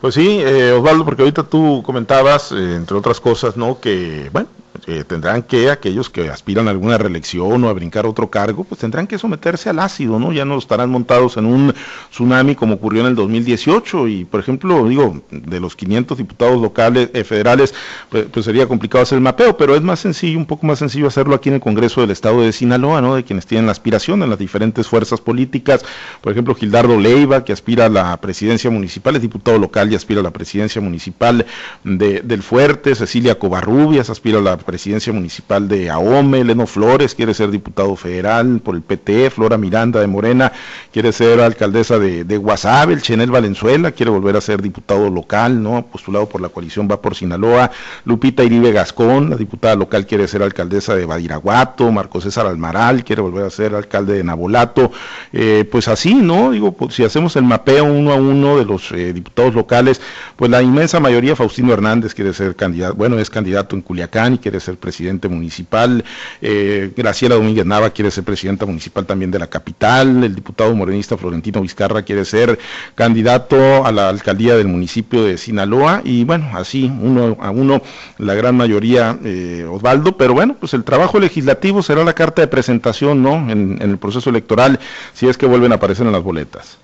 Pues 0.01 0.15
sí, 0.15 0.41
eh, 0.41 0.73
Osvaldo, 0.73 1.05
porque 1.05 1.23
ahorita 1.23 1.45
tú 1.45 1.83
comentabas, 1.85 2.53
eh, 2.53 2.77
entre 2.77 2.97
otras 2.97 3.21
cosas, 3.21 3.57
¿no? 3.57 3.81
Que, 3.81 4.29
bueno, 4.33 4.49
eh, 4.87 5.05
tendrán 5.05 5.43
que, 5.43 5.71
aquellos 5.71 6.11
que 6.11 6.29
aspiran 6.29 6.69
a 6.69 6.71
alguna 6.71 6.99
reelección 6.99 7.63
o 7.65 7.69
a 7.69 7.73
brincar 7.73 8.07
otro 8.07 8.29
cargo, 8.31 8.65
pues 8.65 8.81
tendrán 8.81 9.07
que 9.07 9.19
someterse 9.19 9.71
al 9.71 9.79
ácido, 9.79 10.19
¿no? 10.19 10.33
Ya 10.33 10.45
no 10.45 10.59
estarán 10.59 10.91
montados 10.91 11.37
en 11.37 11.47
un 11.47 11.75
tsunami 12.11 12.55
como 12.55 12.75
ocurrió 12.75 13.03
en 13.03 13.09
el 13.09 13.15
2018 13.15 14.09
y, 14.09 14.25
por 14.25 14.41
ejemplo, 14.41 14.87
digo, 14.89 15.23
de 15.31 15.61
los 15.61 15.77
500 15.77 16.19
diputados 16.19 16.61
locales, 16.61 17.11
eh, 17.15 17.25
federales, 17.25 17.75
pues, 18.11 18.45
sería 18.45 18.67
complicado 18.67 19.03
hacer 19.03 19.17
el 19.17 19.23
mapeo, 19.23 19.57
pero 19.57 19.75
es 19.77 19.83
más 19.83 20.01
sencillo, 20.01 20.39
un 20.39 20.47
poco 20.47 20.67
más 20.67 20.79
sencillo 20.79 21.07
hacerlo 21.07 21.35
aquí 21.35 21.49
en 21.49 21.57
el 21.57 21.61
Congreso 21.61 22.01
del 22.01 22.11
Estado 22.11 22.43
de 22.43 22.53
Sinaloa, 22.53 23.01
¿no? 23.01 23.15
De 23.15 23.25
quienes 23.25 23.47
tienen 23.47 23.67
la 23.67 23.73
aspiración 23.73 24.23
en 24.23 24.31
las 24.31 24.39
diferentes 24.39 24.87
fuerzas 24.87 25.21
políticas, 25.21 25.85
por 26.21 26.33
ejemplo, 26.33 26.55
Gildardo 26.55 26.99
Leiva, 26.99 27.45
que 27.45 27.53
aspira 27.53 27.87
a 27.87 27.89
la 27.89 28.17
presidencia 28.21 28.71
municipal, 28.71 29.17
es 29.17 29.23
diputado 29.23 29.59
local 29.59 29.91
y 29.93 29.95
aspira 29.95 30.21
a 30.21 30.25
la 30.25 30.33
presidencia 30.33 30.81
municipal 30.81 31.47
de, 31.85 32.21
del 32.21 32.43
Fuerte, 32.43 32.95
Cecilia 32.95 33.39
Covarrubias 33.39 34.11
aspira 34.11 34.39
a 34.39 34.43
la 34.43 34.57
presidencia 34.65 35.13
municipal 35.13 35.69
de 35.69 35.91
Ahome, 35.91 36.45
Leno 36.45 36.67
Flores 36.67 37.15
quiere 37.15 37.35
ser 37.35 37.51
diputado 37.51 37.95
federal 37.97 38.61
por 38.61 38.75
el 38.75 38.83
PT, 38.83 39.31
Flora 39.31 39.57
Miranda 39.57 40.01
de 40.01 40.07
Morena 40.07 40.53
quiere 40.93 41.13
ser 41.13 41.41
alcaldesa 41.41 41.99
de, 41.99 42.25
de 42.25 42.37
Guasave, 42.37 42.95
el 42.95 43.03
Chenel 43.03 43.31
Valenzuela 43.31 43.93
quiere 43.93 44.11
volver 44.11 44.37
a 44.37 44.41
ser 44.41 44.63
diputado 44.63 45.11
local, 45.11 45.63
¿no? 45.63 45.87
Postulado 45.87 46.29
por 46.29 46.41
la 46.41 46.49
coalición 46.49 46.89
Va 46.91 47.01
por 47.01 47.15
Sinaloa, 47.15 47.71
Lupita 48.05 48.43
Iribe 48.43 48.73
Gascón, 48.73 49.31
la 49.31 49.37
diputada 49.37 49.75
local 49.75 50.07
quiere 50.07 50.29
ser 50.29 50.43
alcaldesa 50.43 50.95
de 50.95 51.07
Badiraguato, 51.07 51.91
Marco 51.93 52.21
César 52.21 52.47
Almaral 52.47 53.05
quiere 53.05 53.23
volver 53.23 53.45
a 53.45 53.51
ser 53.51 53.75
alcalde 53.75 54.15
de 54.15 54.25
Nabolato, 54.25 54.93
eh, 55.33 55.69
pues 55.71 55.89
así, 55.89 56.15
¿no? 56.15 56.51
Digo, 56.51 56.73
pues, 56.73 56.95
si 56.95 57.05
hacemos 57.05 57.37
el 57.37 57.45
mapeo 57.45 57.85
uno 57.85 58.13
a 58.13 58.17
uno 58.17 58.59
de 58.59 58.65
los 58.65 58.91
eh, 58.93 59.13
diputados 59.13 59.55
locales, 59.55 60.01
pues 60.37 60.51
la 60.51 60.63
inmensa 60.63 61.01
mayoría, 61.01 61.37
Faustino 61.37 61.73
Hernández 61.73 62.15
quiere 62.15 62.33
ser 62.33 62.57
candidato, 62.57 62.95
bueno, 62.95 63.19
es 63.19 63.31
candidato 63.31 63.77
en 63.77 63.83
Culiacán 63.83 64.35
y 64.35 64.39
quiere 64.39 64.54
ser 64.61 64.77
presidente 64.77 65.29
municipal, 65.29 66.05
eh, 66.41 66.93
Graciela 66.97 67.35
Domínguez 67.35 67.67
Nava 67.67 67.91
quiere 67.91 68.11
ser 68.11 68.25
presidenta 68.25 68.67
municipal 68.67 69.07
también 69.07 69.31
de 69.31 69.39
la 69.39 69.47
capital, 69.47 70.25
el 70.25 70.35
diputado 70.35 70.75
morenista 70.75 71.17
Florentino 71.17 71.61
Vizcarra 71.61 72.03
quiere 72.03 72.25
ser 72.25 72.59
candidato 72.95 73.85
a 73.85 73.93
la 73.93 74.09
alcaldía 74.09 74.57
del 74.57 74.69
municipio 74.69 75.25
de 75.25 75.39
Sinaloa 75.39 76.03
y 76.05 76.25
bueno, 76.25 76.51
así 76.55 76.91
uno 77.01 77.37
a 77.41 77.51
uno 77.51 77.83
la 78.19 78.35
gran 78.35 78.57
mayoría 78.57 79.19
eh, 79.25 79.67
Osvaldo, 79.71 80.17
pero 80.17 80.35
bueno, 80.35 80.57
pues 80.59 80.75
el 80.75 80.85
trabajo 80.85 81.19
legislativo 81.19 81.83
será 81.83 82.05
la 82.05 82.13
carta 82.13 82.43
de 82.43 82.49
presentación, 82.49 83.23
¿no? 83.23 83.35
En, 83.51 83.81
el 83.81 83.99
proceso 83.99 84.31
electoral, 84.31 84.79
si 85.13 85.29
es 85.29 85.37
que 85.37 85.47
vuelven 85.47 85.73
a 85.73 85.77
aparecer 85.77 86.07
en 86.07 86.13
las 86.13 86.23
boletas. 86.23 86.79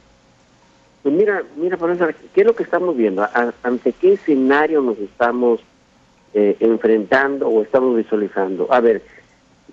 Pues 1.03 1.15
mira, 1.15 1.43
mira, 1.57 1.77
profesor, 1.77 2.15
¿qué 2.35 2.43
es 2.43 2.47
lo 2.47 2.55
que 2.55 2.63
estamos 2.63 2.97
viendo? 2.97 3.27
¿Ante 3.63 3.93
qué 3.93 4.15
escenario 4.15 4.83
nos 4.83 4.99
estamos 4.99 5.61
eh, 6.35 6.57
enfrentando 6.61 7.49
o 7.49 7.63
estamos 7.63 7.97
visualizando. 7.97 8.69
A 8.73 8.81
ver, 8.81 9.03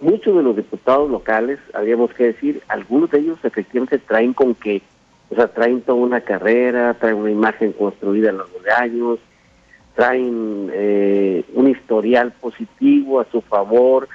muchos 0.02 0.36
de 0.36 0.44
los 0.44 0.56
diputados 0.56 1.10
locales, 1.10 1.60
habríamos 1.74 2.14
que 2.14 2.26
decir, 2.26 2.62
algunos 2.68 3.12
de 3.12 3.20
ellos 3.20 3.40
efectivamente 3.44 4.00
traen 4.00 4.34
con 4.34 4.56
que, 4.56 4.82
o 5.30 5.36
sea, 5.36 5.48
traen 5.48 5.82
toda 5.82 6.00
una 6.00 6.22
carrera, 6.22 6.94
traen 6.96 7.18
una 7.18 7.32
imagen 7.32 7.74
construida 7.74 8.30
en 8.30 8.38
los 8.38 8.50
años, 8.76 9.20
traen 9.96 10.70
eh, 10.74 11.44
un 11.54 11.70
historial 11.70 12.32
positivo 12.34 13.20
a 13.20 13.26
su 13.26 13.42
favor, 13.42 14.08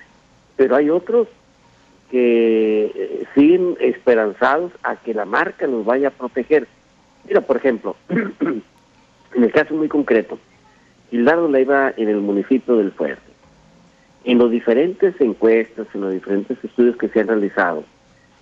pero 0.57 0.77
hay 0.77 0.91
otros 0.91 1.29
que 2.11 2.93
eh, 2.95 3.25
siguen 3.35 3.77
esperanzados 3.81 4.73
a 4.83 4.97
que 4.97 5.15
la 5.15 5.25
marca 5.25 5.67
los 5.67 5.85
vaya 5.85 6.09
a 6.09 6.13
proteger. 6.13 6.69
Mira, 7.27 7.41
por 7.41 7.57
ejemplo, 7.57 7.97
en 8.09 9.45
el 9.45 9.51
caso 9.51 9.75
muy 9.75 9.89
concreto, 9.89 10.39
Gildardo 11.13 11.47
Leiva 11.47 11.93
en 11.99 12.09
el 12.09 12.23
municipio 12.23 12.79
del 12.79 12.91
Fuerte. 12.91 13.31
En 14.25 14.39
los 14.39 14.51
diferentes 14.51 15.15
encuestas, 15.21 15.87
en 15.93 16.01
los 16.01 16.15
diferentes 16.15 16.57
estudios 16.65 16.97
que 16.97 17.09
se 17.09 17.21
han 17.21 17.29
realizado, 17.29 17.85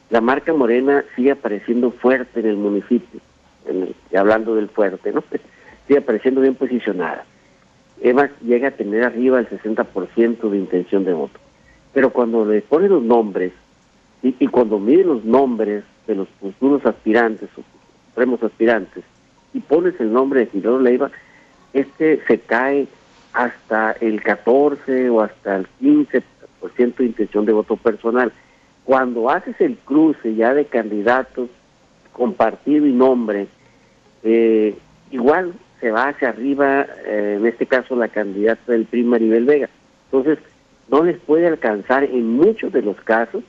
la 0.08 0.20
marca 0.20 0.54
Morena 0.54 1.04
sigue 1.16 1.32
apareciendo 1.32 1.90
fuerte 1.90 2.38
en 2.38 2.46
el 2.46 2.56
municipio, 2.56 3.20
hablando 4.16 4.54
del 4.54 4.68
Fuerte, 4.68 5.10
¿no? 5.12 5.24
Sigue 5.88 5.98
apareciendo 5.98 6.42
bien 6.42 6.54
posicionada. 6.54 7.24
Eva 8.00 8.30
llega 8.40 8.68
a 8.68 8.76
tener 8.76 9.02
arriba 9.02 9.40
el 9.40 9.48
60% 9.48 10.48
de 10.48 10.56
intención 10.56 11.02
de 11.02 11.12
voto. 11.12 11.40
Pero 11.92 12.10
cuando 12.10 12.44
le 12.44 12.62
pone 12.62 12.88
los 12.88 13.02
nombres 13.02 13.52
y, 14.22 14.46
cuando 14.46 14.78
mide 14.78 15.02
los 15.02 15.24
nombres 15.24 15.82
de 16.06 16.14
los 16.14 16.28
futuros 16.40 16.86
aspirantes 16.86 17.48
o 17.56 17.62
supremos 18.10 18.40
aspirantes 18.44 19.02
y 19.52 19.58
pones 19.58 19.98
el 19.98 20.12
nombre 20.12 20.40
de 20.40 20.46
Gildardo 20.46 20.78
Leiva, 20.78 21.10
este 21.72 22.20
se 22.26 22.40
cae 22.40 22.86
hasta 23.32 23.92
el 24.00 24.22
14 24.22 25.10
o 25.10 25.20
hasta 25.20 25.56
el 25.56 25.66
15% 25.80 26.22
de 26.96 27.04
intención 27.04 27.46
de 27.46 27.52
voto 27.52 27.76
personal. 27.76 28.32
Cuando 28.84 29.30
haces 29.30 29.60
el 29.60 29.76
cruce 29.76 30.34
ya 30.34 30.52
de 30.54 30.64
candidatos 30.64 31.48
con 32.12 32.34
partido 32.34 32.86
y 32.86 32.92
nombre, 32.92 33.46
eh, 34.24 34.76
igual 35.10 35.54
se 35.80 35.90
va 35.90 36.08
hacia 36.08 36.30
arriba, 36.30 36.86
eh, 37.06 37.36
en 37.38 37.46
este 37.46 37.66
caso 37.66 37.96
la 37.96 38.08
candidata 38.08 38.72
del 38.72 38.84
PRI 38.84 39.04
Maribel 39.04 39.44
Vega. 39.44 39.70
Entonces, 40.06 40.38
no 40.88 41.04
les 41.04 41.18
puede 41.18 41.46
alcanzar 41.46 42.04
en 42.04 42.32
muchos 42.32 42.72
de 42.72 42.82
los 42.82 42.96
casos 43.02 43.44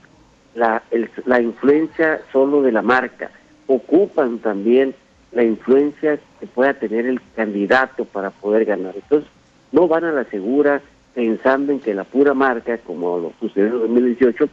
la, 0.53 0.83
la 1.25 1.41
influencia 1.41 2.21
solo 2.31 2.61
de 2.61 2.71
la 2.71 2.81
marca. 2.81 3.31
Ocupan 3.67 4.39
también 4.39 4.93
la 5.31 5.43
influencia 5.43 6.19
que 6.39 6.47
pueda 6.47 6.73
tener 6.73 7.05
el 7.05 7.21
candidato 7.35 8.05
para 8.05 8.31
poder 8.31 8.65
ganar. 8.65 8.95
Entonces, 8.95 9.29
no 9.71 9.87
van 9.87 10.03
a 10.03 10.11
la 10.11 10.25
segura 10.25 10.81
pensando 11.13 11.71
en 11.71 11.79
que 11.79 11.93
la 11.93 12.03
pura 12.03 12.33
marca, 12.33 12.77
como 12.79 13.17
lo 13.17 13.33
sucedió 13.39 13.85
en 13.85 13.93
2018, 13.93 14.49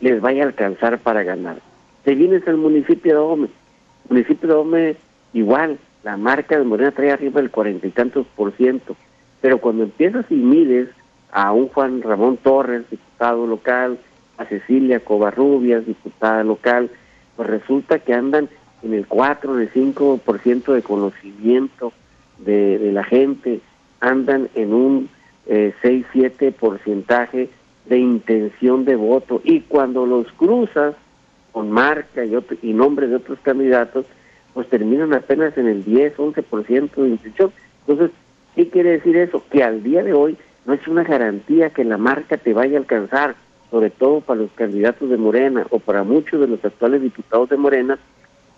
les 0.00 0.20
vaya 0.20 0.42
a 0.42 0.46
alcanzar 0.46 0.98
para 0.98 1.22
ganar. 1.22 1.58
Si 2.04 2.14
vienes 2.14 2.46
al 2.46 2.56
municipio 2.56 3.12
de 3.12 3.18
Ome, 3.18 3.48
municipio 4.08 4.48
de 4.48 4.54
Ome 4.54 4.96
igual, 5.32 5.78
la 6.04 6.16
marca 6.16 6.58
de 6.58 6.64
Morena 6.64 6.92
trae 6.92 7.10
arriba 7.10 7.40
el 7.40 7.50
cuarenta 7.50 7.86
y 7.86 7.90
tantos 7.90 8.26
por 8.36 8.52
ciento, 8.52 8.96
pero 9.40 9.58
cuando 9.58 9.84
empiezas 9.84 10.24
y 10.30 10.36
mides 10.36 10.88
a 11.30 11.52
un 11.52 11.68
Juan 11.68 12.02
Ramón 12.02 12.38
Torres, 12.38 12.88
diputado 12.90 13.46
local, 13.46 13.98
a 14.38 14.44
Cecilia 14.46 15.00
Covarrubias, 15.00 15.84
diputada 15.84 16.44
local, 16.44 16.90
pues 17.36 17.50
resulta 17.50 17.98
que 17.98 18.14
andan 18.14 18.48
en 18.82 18.94
el 18.94 19.06
4, 19.06 19.54
en 19.54 19.60
el 19.62 19.72
5% 19.72 20.72
de 20.72 20.82
conocimiento 20.82 21.92
de, 22.38 22.78
de, 22.78 22.92
la 22.92 23.04
gente, 23.04 23.60
andan 24.00 24.48
en 24.54 24.72
un 24.72 25.08
eh, 25.46 25.74
6-7 25.82 26.52
porcentaje 26.52 27.48
de 27.86 27.98
intención 27.98 28.84
de 28.84 28.96
voto 28.96 29.40
y 29.44 29.60
cuando 29.60 30.06
los 30.06 30.30
cruzas 30.32 30.94
con 31.52 31.70
marca 31.70 32.24
y, 32.24 32.36
otro, 32.36 32.56
y 32.62 32.72
nombre 32.72 33.08
de 33.08 33.16
otros 33.16 33.38
candidatos, 33.42 34.06
pues 34.54 34.68
terminan 34.68 35.14
apenas 35.14 35.56
en 35.56 35.66
el 35.66 35.84
10-11% 35.84 36.94
de 36.94 37.08
intención. 37.08 37.52
Entonces, 37.86 38.10
¿qué 38.54 38.68
quiere 38.68 38.90
decir 38.90 39.16
eso? 39.16 39.42
Que 39.50 39.64
al 39.64 39.82
día 39.82 40.02
de 40.02 40.12
hoy 40.12 40.36
no 40.66 40.74
es 40.74 40.86
una 40.86 41.02
garantía 41.02 41.70
que 41.70 41.84
la 41.84 41.96
marca 41.96 42.36
te 42.36 42.52
vaya 42.52 42.76
a 42.76 42.80
alcanzar, 42.80 43.34
sobre 43.70 43.90
todo 43.90 44.20
para 44.20 44.40
los 44.40 44.50
candidatos 44.52 45.08
de 45.08 45.16
Morena 45.16 45.66
o 45.70 45.78
para 45.78 46.02
muchos 46.04 46.40
de 46.40 46.46
los 46.46 46.64
actuales 46.64 47.02
diputados 47.02 47.48
de 47.48 47.56
Morena, 47.56 47.98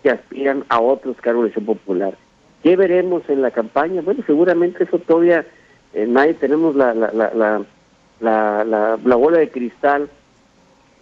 que 0.02 0.10
aspiran 0.10 0.64
a 0.68 0.80
otros 0.80 1.16
cargos 1.20 1.42
de 1.42 1.46
elección 1.48 1.66
popular. 1.66 2.14
¿Qué 2.62 2.76
veremos 2.76 3.22
en 3.28 3.42
la 3.42 3.50
campaña? 3.50 4.02
Bueno, 4.02 4.22
seguramente 4.26 4.84
eso 4.84 4.98
todavía 4.98 5.46
eh, 5.94 6.06
nadie 6.06 6.34
tenemos 6.34 6.76
la, 6.76 6.94
la, 6.94 7.10
la, 7.12 7.64
la, 8.20 8.98
la 9.02 9.16
bola 9.16 9.38
de 9.38 9.50
cristal 9.50 10.08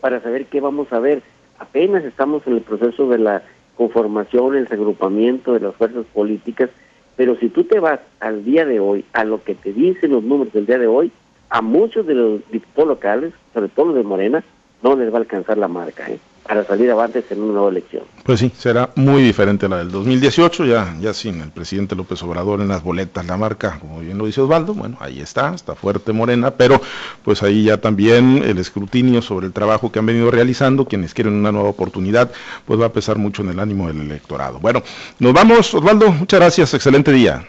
para 0.01 0.21
saber 0.21 0.47
qué 0.47 0.61
vamos 0.61 0.93
a 0.93 1.01
ver. 1.01 1.23
Apenas 1.59 2.05
estamos 2.05 2.47
en 2.47 2.55
el 2.55 2.63
proceso 2.63 3.09
de 3.09 3.19
la 3.19 3.43
conformación, 3.77 4.57
el 4.57 4.67
regrupamiento 4.67 5.53
de 5.55 5.61
las 5.61 5.75
fuerzas 5.75 6.05
políticas, 6.13 6.71
pero 7.17 7.37
si 7.37 7.49
tú 7.49 7.65
te 7.65 7.81
vas 7.81 8.01
al 8.21 8.45
día 8.45 8.65
de 8.65 8.79
hoy, 8.81 9.05
a 9.13 9.25
lo 9.25 9.43
que 9.43 9.55
te 9.55 9.73
dicen 9.73 10.13
los 10.13 10.23
números 10.23 10.53
del 10.53 10.67
día 10.67 10.79
de 10.79 10.87
hoy, 10.87 11.11
a 11.51 11.63
muchos 11.63 12.07
de 12.07 12.15
los 12.15 12.51
diputados 12.51 12.89
locales, 12.89 13.33
sobre 13.53 13.69
todo 13.69 13.87
los 13.87 13.95
de 13.97 14.03
Morena, 14.03 14.45
no 14.83 14.95
les 14.97 15.13
va 15.13 15.17
a 15.17 15.21
alcanzar 15.21 15.59
la 15.59 15.69
marca. 15.69 16.09
¿eh? 16.09 16.19
Para 16.49 16.65
salir 16.65 16.91
avantes 16.91 17.31
en 17.31 17.43
una 17.43 17.53
nueva 17.53 17.69
elección. 17.69 18.05
Pues 18.25 18.41
sí, 18.41 18.51
será 18.57 18.89
muy 18.95 19.23
diferente 19.23 19.69
la 19.69 19.77
del 19.77 19.91
2018, 19.91 20.65
ya, 20.65 20.97
ya 20.99 21.13
sin 21.13 21.43
el 21.43 21.51
presidente 21.51 21.95
López 21.95 22.23
Obrador 22.23 22.63
en 22.63 22.69
las 22.69 22.83
boletas, 22.83 23.27
la 23.27 23.37
marca, 23.37 23.77
como 23.79 24.01
bien 24.01 24.17
lo 24.17 24.25
dice 24.25 24.41
Osvaldo, 24.41 24.73
bueno, 24.73 24.97
ahí 25.01 25.21
está, 25.21 25.55
está 25.55 25.75
fuerte 25.75 26.11
Morena, 26.15 26.53
pero 26.53 26.81
pues 27.23 27.43
ahí 27.43 27.65
ya 27.65 27.77
también 27.77 28.43
el 28.43 28.57
escrutinio 28.57 29.21
sobre 29.21 29.47
el 29.47 29.53
trabajo 29.53 29.93
que 29.93 29.99
han 29.99 30.07
venido 30.07 30.31
realizando, 30.31 30.87
quienes 30.87 31.13
quieren 31.13 31.35
una 31.35 31.53
nueva 31.53 31.69
oportunidad, 31.69 32.31
pues 32.65 32.81
va 32.81 32.87
a 32.87 32.93
pesar 32.93 33.19
mucho 33.19 33.43
en 33.43 33.51
el 33.51 33.61
ánimo 33.61 33.87
del 33.89 34.01
electorado. 34.01 34.59
Bueno, 34.59 34.83
nos 35.19 35.35
vamos, 35.35 35.75
Osvaldo, 35.75 36.11
muchas 36.11 36.41
gracias, 36.41 36.73
excelente 36.73 37.13
día. 37.13 37.47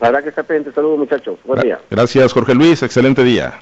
La 0.00 0.10
verdad 0.10 0.22
que 0.22 0.28
está 0.28 0.44
pendiente, 0.44 0.72
saludos 0.72 1.00
muchachos, 1.00 1.40
buen 1.44 1.60
día. 1.60 1.80
Gracias 1.90 2.32
Jorge 2.32 2.54
Luis, 2.54 2.84
excelente 2.84 3.24
día. 3.24 3.58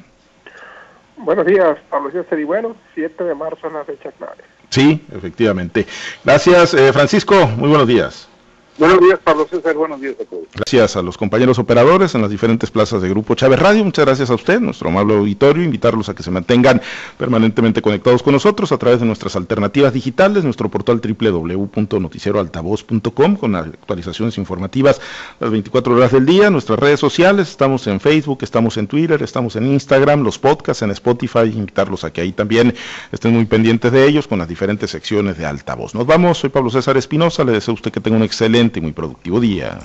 Buenos 1.23 1.45
días, 1.45 1.79
Pablo 1.91 2.11
César 2.11 2.39
y 2.39 2.45
bueno, 2.45 2.77
7 2.95 3.25
de 3.25 3.35
marzo 3.35 3.67
es 3.67 3.73
la 3.73 3.85
fecha 3.85 4.11
clave. 4.13 4.43
Sí, 4.71 5.05
efectivamente. 5.13 5.87
Gracias, 6.25 6.73
eh, 6.75 6.93
Francisco, 6.93 7.47
muy 7.47 7.69
buenos 7.69 7.87
días. 7.87 8.30
Buenos 8.79 9.01
días, 9.01 9.19
Pablo 9.23 9.47
César. 9.51 9.75
Buenos 9.75 10.01
días 10.01 10.15
a 10.21 10.25
todos. 10.25 10.45
Gracias 10.55 10.97
a 10.97 11.03
los 11.03 11.19
compañeros 11.19 11.59
operadores 11.59 12.15
en 12.15 12.23
las 12.23 12.31
diferentes 12.31 12.71
plazas 12.71 13.03
de 13.03 13.11
Grupo 13.11 13.35
Chávez 13.35 13.59
Radio. 13.59 13.85
Muchas 13.85 14.07
gracias 14.07 14.31
a 14.31 14.35
usted, 14.35 14.61
nuestro 14.61 14.89
amable 14.89 15.17
auditorio. 15.17 15.63
Invitarlos 15.63 16.09
a 16.09 16.15
que 16.15 16.23
se 16.23 16.31
mantengan 16.31 16.81
permanentemente 17.19 17.83
conectados 17.83 18.23
con 18.23 18.33
nosotros 18.33 18.73
a 18.73 18.79
través 18.79 19.01
de 19.01 19.07
nuestras 19.07 19.37
alternativas 19.37 19.93
digitales, 19.93 20.45
nuestro 20.45 20.71
portal 20.71 20.99
www.noticieroaltavoz.com 21.01 23.37
con 23.37 23.55
actualizaciones 23.55 24.39
informativas 24.39 24.99
las 25.41 25.51
24 25.51 25.95
horas 25.95 26.13
del 26.13 26.25
día, 26.25 26.49
nuestras 26.51 26.79
redes 26.79 27.01
sociales. 27.01 27.51
Estamos 27.51 27.87
en 27.87 28.01
Facebook, 28.01 28.39
estamos 28.43 28.79
en 28.79 28.87
Twitter, 28.87 29.23
estamos 29.23 29.57
en 29.57 29.67
Instagram, 29.67 30.23
los 30.23 30.39
podcasts 30.39 30.83
en 30.83 30.91
Spotify. 30.91 31.53
Invitarlos 31.55 32.05
a 32.05 32.13
que 32.13 32.23
ahí 32.23 32.33
también 32.33 32.75
estén 33.13 33.35
muy 33.35 33.45
pendientes 33.45 33.93
de 33.93 34.07
ellos 34.07 34.27
con 34.27 34.39
las 34.39 34.49
diferentes 34.49 34.91
secciones 34.91 35.37
de 35.37 35.45
altavoz. 35.47 35.95
Nos 35.95 36.07
vamos. 36.07 36.39
Soy 36.39 36.51
Pablo 36.51 36.71
César 36.71 36.97
Espinosa. 36.97 37.45
Le 37.45 37.53
deseo 37.53 37.73
a 37.73 37.75
usted 37.75 37.91
que 37.91 38.01
tenga 38.01 38.17
un 38.17 38.23
excelente 38.71 38.79
y 38.79 38.83
muy 38.83 38.93
productivo 38.93 39.41
día. 39.41 39.81